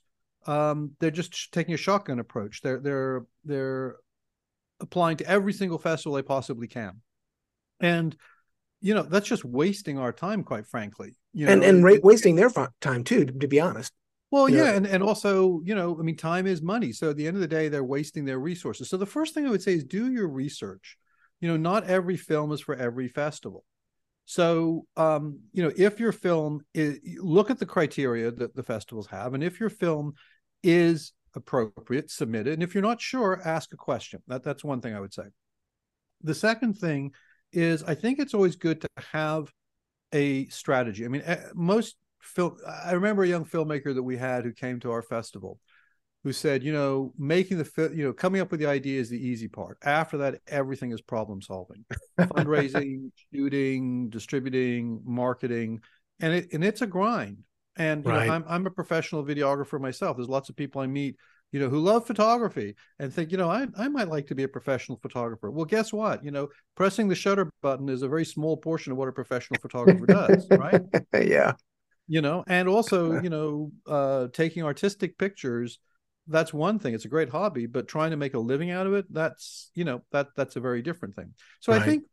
um 0.46 0.92
they're 1.00 1.11
just 1.11 1.52
taking 1.52 1.74
a 1.74 1.78
shotgun 1.78 2.18
approach. 2.18 2.61
They're 2.61 2.81
they're 2.81 3.24
they're 3.44 3.96
applying 4.80 5.16
to 5.18 5.26
every 5.26 5.52
single 5.52 5.78
festival 5.78 6.16
they 6.16 6.22
possibly 6.22 6.68
can. 6.68 7.00
And 7.80 8.16
you 8.80 8.94
know, 8.94 9.02
that's 9.02 9.26
just 9.26 9.44
wasting 9.44 9.98
our 9.98 10.12
time, 10.12 10.44
quite 10.44 10.66
frankly. 10.66 11.16
You 11.32 11.46
know, 11.46 11.52
and 11.52 11.64
and 11.64 11.84
ra- 11.84 11.96
wasting 12.02 12.36
their 12.36 12.50
time 12.80 13.04
too, 13.04 13.24
to, 13.24 13.32
to 13.32 13.48
be 13.48 13.60
honest. 13.60 13.92
Well, 14.30 14.48
you 14.48 14.56
yeah, 14.58 14.64
know? 14.64 14.74
and 14.74 14.86
and 14.86 15.02
also, 15.02 15.60
you 15.64 15.74
know, 15.74 15.96
I 15.98 16.02
mean, 16.02 16.16
time 16.16 16.46
is 16.46 16.62
money. 16.62 16.92
So 16.92 17.10
at 17.10 17.16
the 17.16 17.26
end 17.26 17.36
of 17.36 17.40
the 17.40 17.48
day, 17.48 17.68
they're 17.68 17.84
wasting 17.84 18.24
their 18.24 18.38
resources. 18.38 18.88
So 18.88 18.96
the 18.96 19.06
first 19.06 19.34
thing 19.34 19.46
I 19.46 19.50
would 19.50 19.62
say 19.62 19.74
is 19.74 19.84
do 19.84 20.12
your 20.12 20.28
research. 20.28 20.96
You 21.40 21.48
know, 21.48 21.56
not 21.56 21.84
every 21.84 22.16
film 22.16 22.52
is 22.52 22.60
for 22.60 22.74
every 22.74 23.08
festival. 23.08 23.64
So, 24.26 24.84
um, 24.96 25.40
you 25.52 25.62
know, 25.62 25.72
if 25.74 25.98
your 25.98 26.12
film 26.12 26.60
is, 26.74 26.98
look 27.16 27.48
at 27.48 27.58
the 27.58 27.64
criteria 27.64 28.30
that 28.30 28.54
the 28.54 28.62
festivals 28.62 29.06
have, 29.06 29.32
and 29.32 29.42
if 29.42 29.58
your 29.58 29.70
film 29.70 30.12
is 30.62 31.12
appropriate, 31.38 32.11
submit 32.11 32.46
it. 32.46 32.55
And 32.55 32.62
if 32.62 32.74
you're 32.74 32.83
not 32.83 33.01
sure, 33.01 33.40
ask 33.44 33.72
a 33.72 33.77
question. 33.77 34.22
That, 34.29 34.44
that's 34.44 34.62
one 34.64 34.81
thing 34.83 34.94
I 34.94 35.01
would 35.01 35.14
say. 35.14 35.24
The 36.22 36.35
second 36.35 36.74
thing 36.74 37.12
is 37.53 37.83
I 37.83 37.94
think 37.94 38.18
it's 38.18 38.35
always 38.35 38.57
good 38.57 38.83
to 38.83 38.88
have 39.12 39.53
a 40.12 40.46
strategy. 40.48 41.05
I 41.05 41.09
mean, 41.09 41.22
eh, 41.24 41.38
most 41.55 41.96
film, 42.20 42.57
I 42.85 42.92
remember 42.92 43.22
a 43.22 43.29
young 43.29 43.44
filmmaker 43.44 43.94
that 43.94 44.03
we 44.03 44.16
had 44.16 44.44
who 44.44 44.53
came 44.53 44.81
to 44.81 44.90
our 44.90 45.03
festival. 45.03 45.59
who 46.24 46.33
said, 46.33 46.64
you 46.64 46.72
know, 46.72 47.14
making 47.16 47.59
the 47.59 47.92
you 47.94 48.05
know 48.05 48.12
coming 48.12 48.40
up 48.40 48.51
with 48.51 48.61
the 48.61 48.66
idea 48.66 49.01
is 49.01 49.09
the 49.09 49.27
easy 49.27 49.48
part. 49.48 49.79
After 49.83 50.18
that, 50.18 50.40
everything 50.48 50.92
is 50.92 51.01
problem 51.01 51.40
solving, 51.40 51.85
fundraising, 52.20 53.11
shooting, 53.33 54.11
distributing, 54.11 55.01
marketing, 55.05 55.81
and 56.20 56.35
it 56.35 56.53
and 56.53 56.64
it's 56.64 56.83
a 56.83 56.87
grind. 56.87 57.44
And 57.78 58.04
you 58.04 58.10
right. 58.10 58.26
know, 58.26 58.34
I'm 58.34 58.44
I'm 58.48 58.66
a 58.66 58.70
professional 58.70 59.24
videographer 59.24 59.80
myself. 59.80 60.16
There's 60.16 60.28
lots 60.28 60.48
of 60.48 60.56
people 60.56 60.82
I 60.82 60.86
meet, 60.86 61.16
you 61.52 61.60
know, 61.60 61.68
who 61.68 61.78
love 61.78 62.06
photography 62.06 62.74
and 62.98 63.12
think, 63.12 63.30
you 63.30 63.38
know, 63.38 63.48
I 63.48 63.66
I 63.78 63.88
might 63.88 64.08
like 64.08 64.26
to 64.26 64.34
be 64.34 64.42
a 64.42 64.48
professional 64.48 64.98
photographer. 64.98 65.50
Well, 65.50 65.64
guess 65.64 65.92
what? 65.92 66.24
You 66.24 66.32
know, 66.32 66.48
pressing 66.74 67.08
the 67.08 67.14
shutter 67.14 67.50
button 67.62 67.88
is 67.88 68.02
a 68.02 68.08
very 68.08 68.24
small 68.24 68.56
portion 68.56 68.92
of 68.92 68.98
what 68.98 69.08
a 69.08 69.12
professional 69.12 69.60
photographer 69.60 70.06
does, 70.06 70.46
right? 70.50 70.82
yeah. 71.14 71.52
You 72.08 72.20
know, 72.20 72.44
and 72.48 72.68
also, 72.68 73.20
you 73.22 73.30
know, 73.30 73.70
uh, 73.86 74.28
taking 74.32 74.64
artistic 74.64 75.16
pictures 75.16 75.78
that's 76.30 76.52
one 76.52 76.78
thing 76.78 76.94
it's 76.94 77.06
a 77.06 77.08
great 77.08 77.30
hobby 77.30 77.64
but 77.66 77.88
trying 77.88 78.10
to 78.10 78.16
make 78.16 78.34
a 78.34 78.38
living 78.38 78.70
out 78.70 78.86
of 78.86 78.92
it 78.92 79.06
that's 79.10 79.70
you 79.74 79.84
know 79.84 80.02
that 80.12 80.28
that's 80.36 80.56
a 80.56 80.60
very 80.60 80.82
different 80.82 81.16
thing 81.16 81.32
so 81.58 81.72
right. 81.72 81.80
i 81.80 81.84
think 81.84 82.04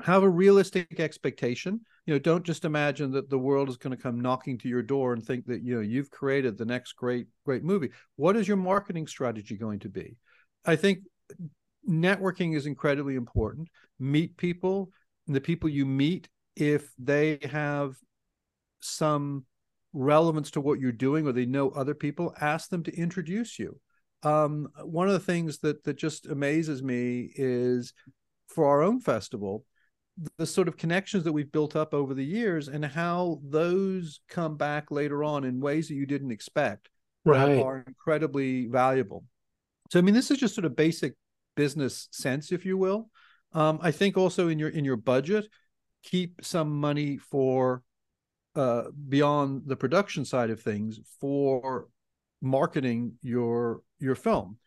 have 0.00 0.22
a 0.22 0.28
realistic 0.28 0.98
expectation 1.00 1.80
you 2.06 2.14
know 2.14 2.18
don't 2.18 2.44
just 2.44 2.64
imagine 2.64 3.10
that 3.12 3.28
the 3.28 3.38
world 3.38 3.68
is 3.68 3.76
going 3.76 3.96
to 3.96 4.02
come 4.02 4.20
knocking 4.20 4.56
to 4.58 4.68
your 4.68 4.82
door 4.82 5.12
and 5.12 5.24
think 5.24 5.46
that 5.46 5.62
you 5.62 5.74
know 5.74 5.80
you've 5.80 6.10
created 6.10 6.56
the 6.56 6.64
next 6.64 6.92
great 6.94 7.26
great 7.44 7.64
movie. 7.64 7.90
What 8.16 8.36
is 8.36 8.48
your 8.48 8.56
marketing 8.56 9.06
strategy 9.06 9.56
going 9.56 9.80
to 9.80 9.88
be? 9.88 10.16
I 10.64 10.76
think 10.76 11.00
networking 11.88 12.56
is 12.56 12.66
incredibly 12.66 13.16
important. 13.16 13.68
Meet 13.98 14.36
people 14.36 14.90
the 15.26 15.40
people 15.40 15.68
you 15.68 15.84
meet 15.84 16.28
if 16.54 16.92
they 16.98 17.38
have 17.42 17.96
some 18.80 19.44
relevance 19.92 20.50
to 20.52 20.60
what 20.60 20.78
you're 20.78 20.92
doing 20.92 21.26
or 21.26 21.32
they 21.32 21.46
know 21.46 21.70
other 21.70 21.94
people, 21.94 22.34
ask 22.40 22.70
them 22.70 22.82
to 22.84 22.94
introduce 22.96 23.58
you. 23.58 23.80
Um, 24.22 24.68
one 24.82 25.06
of 25.08 25.12
the 25.12 25.20
things 25.20 25.58
that 25.58 25.84
that 25.84 25.96
just 25.96 26.26
amazes 26.26 26.82
me 26.82 27.30
is 27.34 27.92
for 28.48 28.66
our 28.66 28.82
own 28.82 29.00
festival, 29.00 29.64
the 30.38 30.46
sort 30.46 30.68
of 30.68 30.76
connections 30.76 31.24
that 31.24 31.32
we've 31.32 31.52
built 31.52 31.76
up 31.76 31.92
over 31.92 32.14
the 32.14 32.24
years 32.24 32.68
and 32.68 32.84
how 32.84 33.40
those 33.44 34.20
come 34.28 34.56
back 34.56 34.90
later 34.90 35.22
on 35.22 35.44
in 35.44 35.60
ways 35.60 35.88
that 35.88 35.94
you 35.94 36.06
didn't 36.06 36.30
expect 36.30 36.88
right. 37.24 37.60
are 37.60 37.84
incredibly 37.86 38.66
valuable. 38.66 39.24
So 39.90 39.98
I 39.98 40.02
mean, 40.02 40.14
this 40.14 40.30
is 40.30 40.38
just 40.38 40.54
sort 40.54 40.64
of 40.64 40.74
basic 40.74 41.14
business 41.54 42.08
sense, 42.12 42.52
if 42.52 42.64
you 42.64 42.78
will. 42.78 43.10
Um, 43.52 43.78
I 43.82 43.90
think 43.90 44.16
also 44.16 44.48
in 44.48 44.58
your 44.58 44.68
in 44.70 44.84
your 44.84 44.96
budget, 44.96 45.48
keep 46.02 46.40
some 46.42 46.70
money 46.70 47.18
for 47.18 47.82
uh, 48.54 48.84
beyond 49.08 49.62
the 49.66 49.76
production 49.76 50.24
side 50.24 50.50
of 50.50 50.60
things 50.60 50.98
for 51.20 51.88
marketing 52.40 53.14
your 53.22 53.82
your 53.98 54.14
film. 54.14 54.58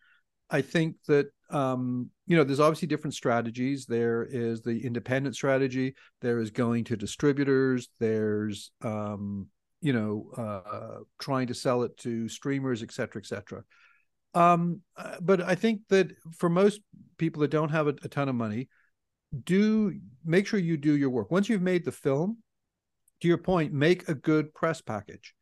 I 0.48 0.62
think 0.62 0.96
that 1.06 1.30
um, 1.50 2.10
you 2.30 2.36
know 2.36 2.44
there's 2.44 2.60
obviously 2.60 2.86
different 2.86 3.14
strategies. 3.14 3.86
There 3.86 4.22
is 4.22 4.62
the 4.62 4.86
independent 4.86 5.34
strategy. 5.34 5.96
There 6.20 6.38
is 6.38 6.52
going 6.52 6.84
to 6.84 6.96
distributors. 6.96 7.88
There's 7.98 8.70
um, 8.82 9.48
you 9.80 9.92
know 9.92 10.30
uh, 10.36 11.00
trying 11.18 11.48
to 11.48 11.54
sell 11.54 11.82
it 11.82 11.96
to 11.98 12.28
streamers, 12.28 12.84
et 12.84 12.92
cetera, 12.92 13.20
et 13.20 13.26
cetera. 13.26 13.64
Um, 14.34 14.82
uh, 14.96 15.16
but 15.20 15.40
I 15.40 15.56
think 15.56 15.80
that 15.88 16.12
for 16.38 16.48
most 16.48 16.82
people 17.18 17.40
that 17.40 17.50
don't 17.50 17.70
have 17.70 17.88
a, 17.88 17.96
a 18.04 18.08
ton 18.08 18.28
of 18.28 18.36
money, 18.36 18.68
do 19.42 19.92
make 20.24 20.46
sure 20.46 20.60
you 20.60 20.76
do 20.76 20.96
your 20.96 21.10
work. 21.10 21.32
Once 21.32 21.48
you've 21.48 21.62
made 21.62 21.84
the 21.84 21.90
film, 21.90 22.38
to 23.22 23.26
your 23.26 23.38
point, 23.38 23.72
make 23.72 24.08
a 24.08 24.14
good 24.14 24.54
press 24.54 24.80
package. 24.80 25.34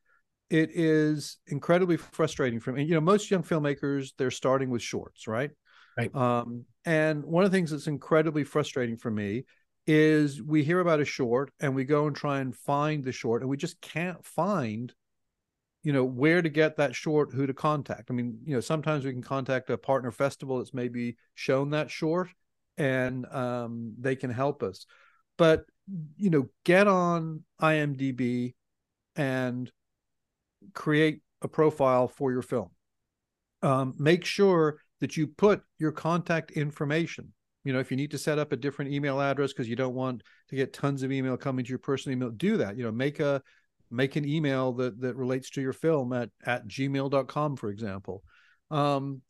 It 0.49 0.71
is 0.73 1.37
incredibly 1.49 1.99
frustrating 1.99 2.61
for 2.61 2.73
me. 2.73 2.85
You 2.85 2.95
know, 2.95 3.03
most 3.03 3.31
young 3.31 3.43
filmmakers 3.43 4.13
they're 4.17 4.31
starting 4.31 4.71
with 4.71 4.81
shorts, 4.81 5.29
right? 5.29 5.51
Right. 5.99 6.15
Um, 6.15 6.65
and 6.89 7.23
one 7.23 7.45
of 7.45 7.51
the 7.51 7.57
things 7.57 7.71
that's 7.71 7.87
incredibly 7.87 8.45
frustrating 8.45 8.97
for 8.97 9.11
me 9.11 9.45
is 9.87 10.41
we 10.41 10.65
hear 10.65 10.81
about 10.81 11.01
a 11.01 11.05
short 11.05 11.53
and 11.61 11.75
we 11.75 11.85
go 11.85 12.07
and 12.07 12.17
try 12.17 12.41
and 12.41 12.57
find 12.57 13.05
the 13.05 13.13
short 13.13 13.43
and 13.43 13.51
we 13.51 13.59
just 13.59 13.79
can't 13.83 14.25
find 14.25 14.95
you 15.83 15.93
know 15.93 16.03
where 16.03 16.41
to 16.41 16.49
get 16.49 16.79
that 16.79 16.95
short 16.95 17.31
who 17.35 17.47
to 17.47 17.53
contact. 17.53 18.11
I 18.11 18.15
mean 18.15 18.39
you 18.43 18.55
know 18.55 18.61
sometimes 18.61 19.05
we 19.05 19.13
can 19.13 19.23
contact 19.23 19.69
a 19.69 19.77
partner 19.77 20.11
festival 20.11 20.59
that's 20.59 20.73
maybe 20.73 21.19
shown 21.35 21.71
that 21.71 21.91
short 21.91 22.31
and 22.79 23.27
um, 23.27 23.93
they 23.99 24.17
can 24.17 24.31
help 24.31 24.63
us. 24.63 24.87
But 25.37 25.67
you 26.17 26.31
know 26.31 26.49
get 26.65 26.89
on 26.89 27.45
imdb 27.61 28.55
and 29.15 29.71
create 30.73 31.21
a 31.43 31.49
profile 31.49 32.09
for 32.09 32.33
your 32.33 32.43
film. 32.43 32.71
Um, 33.61 33.95
make 33.99 34.25
sure 34.25 34.81
that 35.01 35.17
you 35.17 35.27
put 35.27 35.63
your 35.79 35.93
contact 35.93 36.53
information. 36.53 37.33
You 37.65 37.73
know 37.73 37.81
if 37.81 37.91
you 37.91 37.97
need 37.97 38.11
to 38.13 38.19
set 38.19 38.39
up 38.39 38.53
a 38.53 38.57
different 38.57 38.93
email 38.93 39.21
address 39.21 39.53
because 39.53 39.69
you 39.69 39.77
don't 39.77 39.95
want 39.95 40.23
to 40.49 40.57
get 40.57 40.73
tons 40.73 41.03
of 41.03 41.13
email 41.13 41.37
coming 41.37 41.65
to 41.65 41.69
your 41.69 41.79
personal 41.79 42.17
email 42.17 42.31
do 42.31 42.57
that. 42.59 42.77
You 42.77 42.85
know 42.85 42.93
make 42.93 43.21
a 43.21 43.43
make 43.91 44.17
an 44.17 44.27
email 44.27 44.73
that 44.75 45.01
that 45.01 45.17
relates 45.17 45.51
to 45.51 45.61
your 45.61 45.73
film 45.73 46.13
at 46.13 46.31
at 46.45 46.67
gmail.com 46.67 47.57
for 47.57 47.69
example. 47.69 48.23
Um 48.71 49.23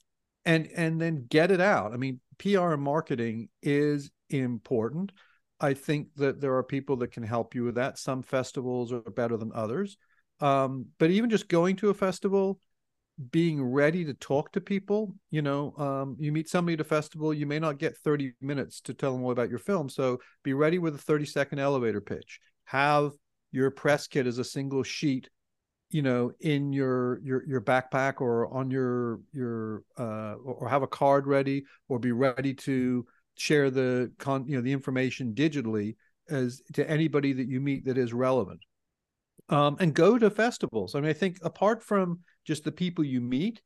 and 0.45 0.69
and 0.77 1.01
then 1.01 1.27
get 1.29 1.51
it 1.51 1.61
out. 1.61 1.93
I 1.93 1.97
mean 1.97 2.21
pr 2.39 2.59
and 2.59 2.83
marketing 2.83 3.49
is 3.63 4.11
important. 4.31 5.13
I 5.61 5.75
think 5.75 6.15
that 6.17 6.41
there 6.41 6.55
are 6.57 6.63
people 6.63 6.97
that 6.99 7.11
can 7.11 7.25
help 7.25 7.55
you 7.55 7.65
with 7.65 7.75
that. 7.75 7.99
Some 7.99 8.23
festivals 8.23 8.93
are 8.93 9.01
better 9.01 9.37
than 9.37 9.51
others. 9.53 9.97
Um, 10.41 10.87
but 10.99 11.11
even 11.11 11.31
just 11.31 11.49
going 11.49 11.77
to 11.77 11.91
a 11.91 11.95
festival, 11.95 12.61
being 13.31 13.63
ready 13.63 14.05
to 14.05 14.15
talk 14.15 14.53
to 14.53 14.61
people, 14.61 15.15
you 15.31 15.43
know, 15.43 15.75
um, 15.77 16.17
you 16.19 16.31
meet 16.31 16.49
somebody 16.49 16.75
at 16.75 16.81
a 16.81 16.85
festival, 16.85 17.35
you 17.35 17.47
may 17.47 17.59
not 17.59 17.79
get 17.79 17.97
30 17.99 18.33
minutes 18.41 18.81
to 18.83 18.95
tell 18.95 19.13
them 19.13 19.25
all 19.25 19.33
about 19.33 19.51
your 19.51 19.59
film. 19.59 19.89
So 19.89 20.19
be 20.45 20.55
ready 20.55 20.79
with 20.79 20.95
a 20.95 20.99
30 20.99 21.27
second 21.27 21.59
elevator 21.59 22.01
pitch. 22.01 22.39
Have 22.65 23.13
your 23.51 23.71
press 23.71 24.07
kit 24.07 24.27
as 24.27 24.39
a 24.39 24.45
single 24.45 24.83
sheet 24.83 25.29
you 25.91 26.03
know 26.03 26.31
in 26.41 26.73
your 26.73 27.21
your 27.23 27.47
your 27.47 27.61
backpack 27.61 28.21
or 28.21 28.53
on 28.55 28.71
your 28.71 29.21
your 29.33 29.83
uh 29.99 30.35
or 30.45 30.69
have 30.69 30.83
a 30.83 30.87
card 30.87 31.27
ready 31.27 31.65
or 31.89 31.99
be 31.99 32.13
ready 32.13 32.53
to 32.53 33.07
share 33.37 33.71
the 33.71 34.13
con 34.19 34.45
you 34.47 34.57
know 34.57 34.63
the 34.63 34.73
information 34.73 35.35
digitally 35.35 35.97
as 36.29 36.61
to 36.75 36.89
anybody 36.91 37.33
that 37.33 37.49
you 37.49 37.61
meet 37.61 37.85
that 37.87 37.97
is 37.97 38.13
relevant 38.13 38.61
um, 39.49 39.77
and 39.81 39.95
go 39.95 40.19
to 40.19 40.29
festivals 40.29 40.95
i 40.95 41.01
mean 41.01 41.09
i 41.09 41.15
think 41.15 41.39
apart 41.43 41.83
from 41.83 42.19
just 42.49 42.65
the 42.65 42.73
people 42.73 43.05
you 43.05 43.21
meet 43.21 43.61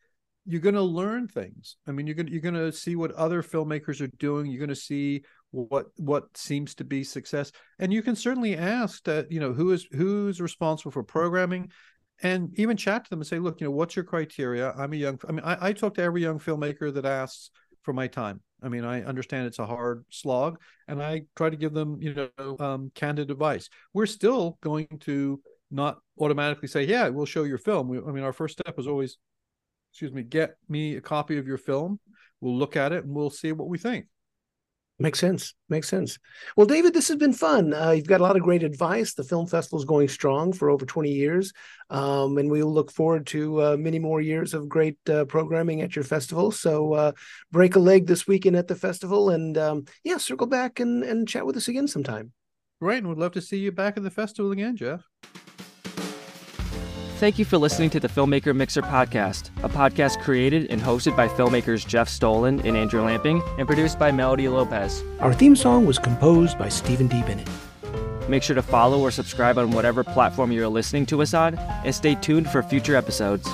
you're 0.44 0.60
going 0.60 0.74
to 0.74 0.82
learn 0.82 1.28
things. 1.28 1.76
I 1.86 1.92
mean 1.92 2.04
you're 2.04 2.16
going 2.16 2.26
to, 2.26 2.32
you're 2.32 2.40
going 2.40 2.54
to 2.54 2.72
see 2.72 2.96
what 2.96 3.12
other 3.12 3.44
filmmakers 3.44 4.00
are 4.00 4.10
doing. 4.18 4.46
You're 4.46 4.58
going 4.58 4.68
to 4.70 4.74
see 4.74 5.22
what 5.52 5.86
what 5.98 6.36
seems 6.36 6.74
to 6.74 6.84
be 6.84 7.04
success. 7.04 7.52
And 7.78 7.92
you 7.92 8.02
can 8.02 8.16
certainly 8.16 8.56
ask 8.56 9.04
that 9.04 9.30
you 9.30 9.38
know 9.38 9.52
who 9.52 9.70
is 9.70 9.86
who's 9.92 10.40
responsible 10.40 10.90
for 10.90 11.04
programming 11.04 11.70
and 12.24 12.50
even 12.58 12.76
chat 12.76 13.04
to 13.04 13.10
them 13.10 13.20
and 13.20 13.26
say 13.26 13.38
look 13.38 13.60
you 13.60 13.68
know 13.68 13.70
what's 13.70 13.94
your 13.94 14.04
criteria? 14.04 14.72
I'm 14.72 14.92
a 14.92 14.96
young 14.96 15.20
i 15.28 15.32
mean 15.32 15.44
i, 15.44 15.68
I 15.68 15.72
talk 15.72 15.94
to 15.94 16.02
every 16.02 16.22
young 16.22 16.40
filmmaker 16.40 16.92
that 16.92 17.04
asks 17.04 17.50
for 17.82 17.92
my 17.92 18.06
time. 18.06 18.40
I 18.62 18.68
mean, 18.68 18.84
I 18.84 19.02
understand 19.02 19.46
it's 19.46 19.58
a 19.58 19.66
hard 19.66 20.04
slog, 20.08 20.60
and 20.86 21.02
I 21.02 21.22
try 21.34 21.50
to 21.50 21.56
give 21.56 21.72
them, 21.72 22.00
you 22.00 22.14
know, 22.14 22.56
um, 22.60 22.92
candid 22.94 23.30
advice. 23.30 23.68
We're 23.92 24.06
still 24.06 24.56
going 24.60 24.86
to 25.00 25.40
not 25.72 25.98
automatically 26.18 26.68
say, 26.68 26.84
"Yeah, 26.84 27.08
we'll 27.08 27.26
show 27.26 27.44
your 27.44 27.58
film." 27.58 27.88
We, 27.88 27.98
I 27.98 28.12
mean, 28.12 28.24
our 28.24 28.32
first 28.32 28.58
step 28.58 28.78
is 28.78 28.86
always, 28.86 29.18
excuse 29.92 30.12
me, 30.12 30.22
get 30.22 30.56
me 30.68 30.96
a 30.96 31.00
copy 31.00 31.38
of 31.38 31.46
your 31.46 31.58
film. 31.58 31.98
We'll 32.40 32.56
look 32.56 32.76
at 32.76 32.92
it 32.92 33.04
and 33.04 33.14
we'll 33.14 33.30
see 33.30 33.52
what 33.52 33.68
we 33.68 33.78
think. 33.78 34.06
Makes 34.98 35.18
sense. 35.18 35.54
Makes 35.68 35.88
sense. 35.88 36.18
Well, 36.56 36.66
David, 36.66 36.94
this 36.94 37.08
has 37.08 37.16
been 37.16 37.32
fun. 37.32 37.74
Uh, 37.74 37.90
you've 37.90 38.06
got 38.06 38.20
a 38.20 38.22
lot 38.22 38.36
of 38.36 38.42
great 38.42 38.62
advice. 38.62 39.14
The 39.14 39.24
film 39.24 39.46
festival 39.48 39.80
is 39.80 39.84
going 39.84 40.06
strong 40.08 40.52
for 40.52 40.70
over 40.70 40.86
20 40.86 41.10
years. 41.10 41.52
Um, 41.90 42.38
and 42.38 42.48
we'll 42.48 42.72
look 42.72 42.92
forward 42.92 43.26
to 43.28 43.62
uh, 43.62 43.76
many 43.76 43.98
more 43.98 44.20
years 44.20 44.54
of 44.54 44.68
great 44.68 44.98
uh, 45.08 45.24
programming 45.24 45.80
at 45.80 45.96
your 45.96 46.04
festival. 46.04 46.52
So 46.52 46.92
uh, 46.92 47.12
break 47.50 47.74
a 47.74 47.80
leg 47.80 48.06
this 48.06 48.28
weekend 48.28 48.54
at 48.54 48.68
the 48.68 48.76
festival 48.76 49.30
and 49.30 49.58
um, 49.58 49.86
yeah, 50.04 50.18
circle 50.18 50.46
back 50.46 50.78
and, 50.78 51.02
and 51.02 51.26
chat 51.26 51.46
with 51.46 51.56
us 51.56 51.66
again 51.66 51.88
sometime. 51.88 52.32
Great. 52.80 52.98
And 52.98 53.08
we'd 53.08 53.18
love 53.18 53.32
to 53.32 53.42
see 53.42 53.58
you 53.58 53.72
back 53.72 53.96
at 53.96 54.04
the 54.04 54.10
festival 54.10 54.52
again, 54.52 54.76
Jeff. 54.76 55.02
Thank 57.22 57.38
you 57.38 57.44
for 57.44 57.56
listening 57.56 57.88
to 57.90 58.00
the 58.00 58.08
Filmmaker 58.08 58.52
Mixer 58.52 58.82
podcast, 58.82 59.50
a 59.62 59.68
podcast 59.68 60.20
created 60.22 60.68
and 60.72 60.82
hosted 60.82 61.16
by 61.16 61.28
filmmakers 61.28 61.86
Jeff 61.86 62.08
Stolhand 62.08 62.64
and 62.64 62.76
Andrew 62.76 63.00
Lamping 63.00 63.40
and 63.58 63.68
produced 63.68 63.96
by 63.96 64.10
Melody 64.10 64.48
Lopez. 64.48 65.04
Our 65.20 65.32
theme 65.32 65.54
song 65.54 65.86
was 65.86 66.00
composed 66.00 66.58
by 66.58 66.68
Stephen 66.68 67.06
D. 67.06 67.22
Bennett. 67.22 67.48
Make 68.28 68.42
sure 68.42 68.56
to 68.56 68.62
follow 68.62 68.98
or 68.98 69.12
subscribe 69.12 69.56
on 69.56 69.70
whatever 69.70 70.02
platform 70.02 70.50
you're 70.50 70.66
listening 70.66 71.06
to 71.06 71.22
us 71.22 71.32
on, 71.32 71.54
and 71.54 71.94
stay 71.94 72.16
tuned 72.16 72.50
for 72.50 72.60
future 72.60 72.96
episodes. 72.96 73.48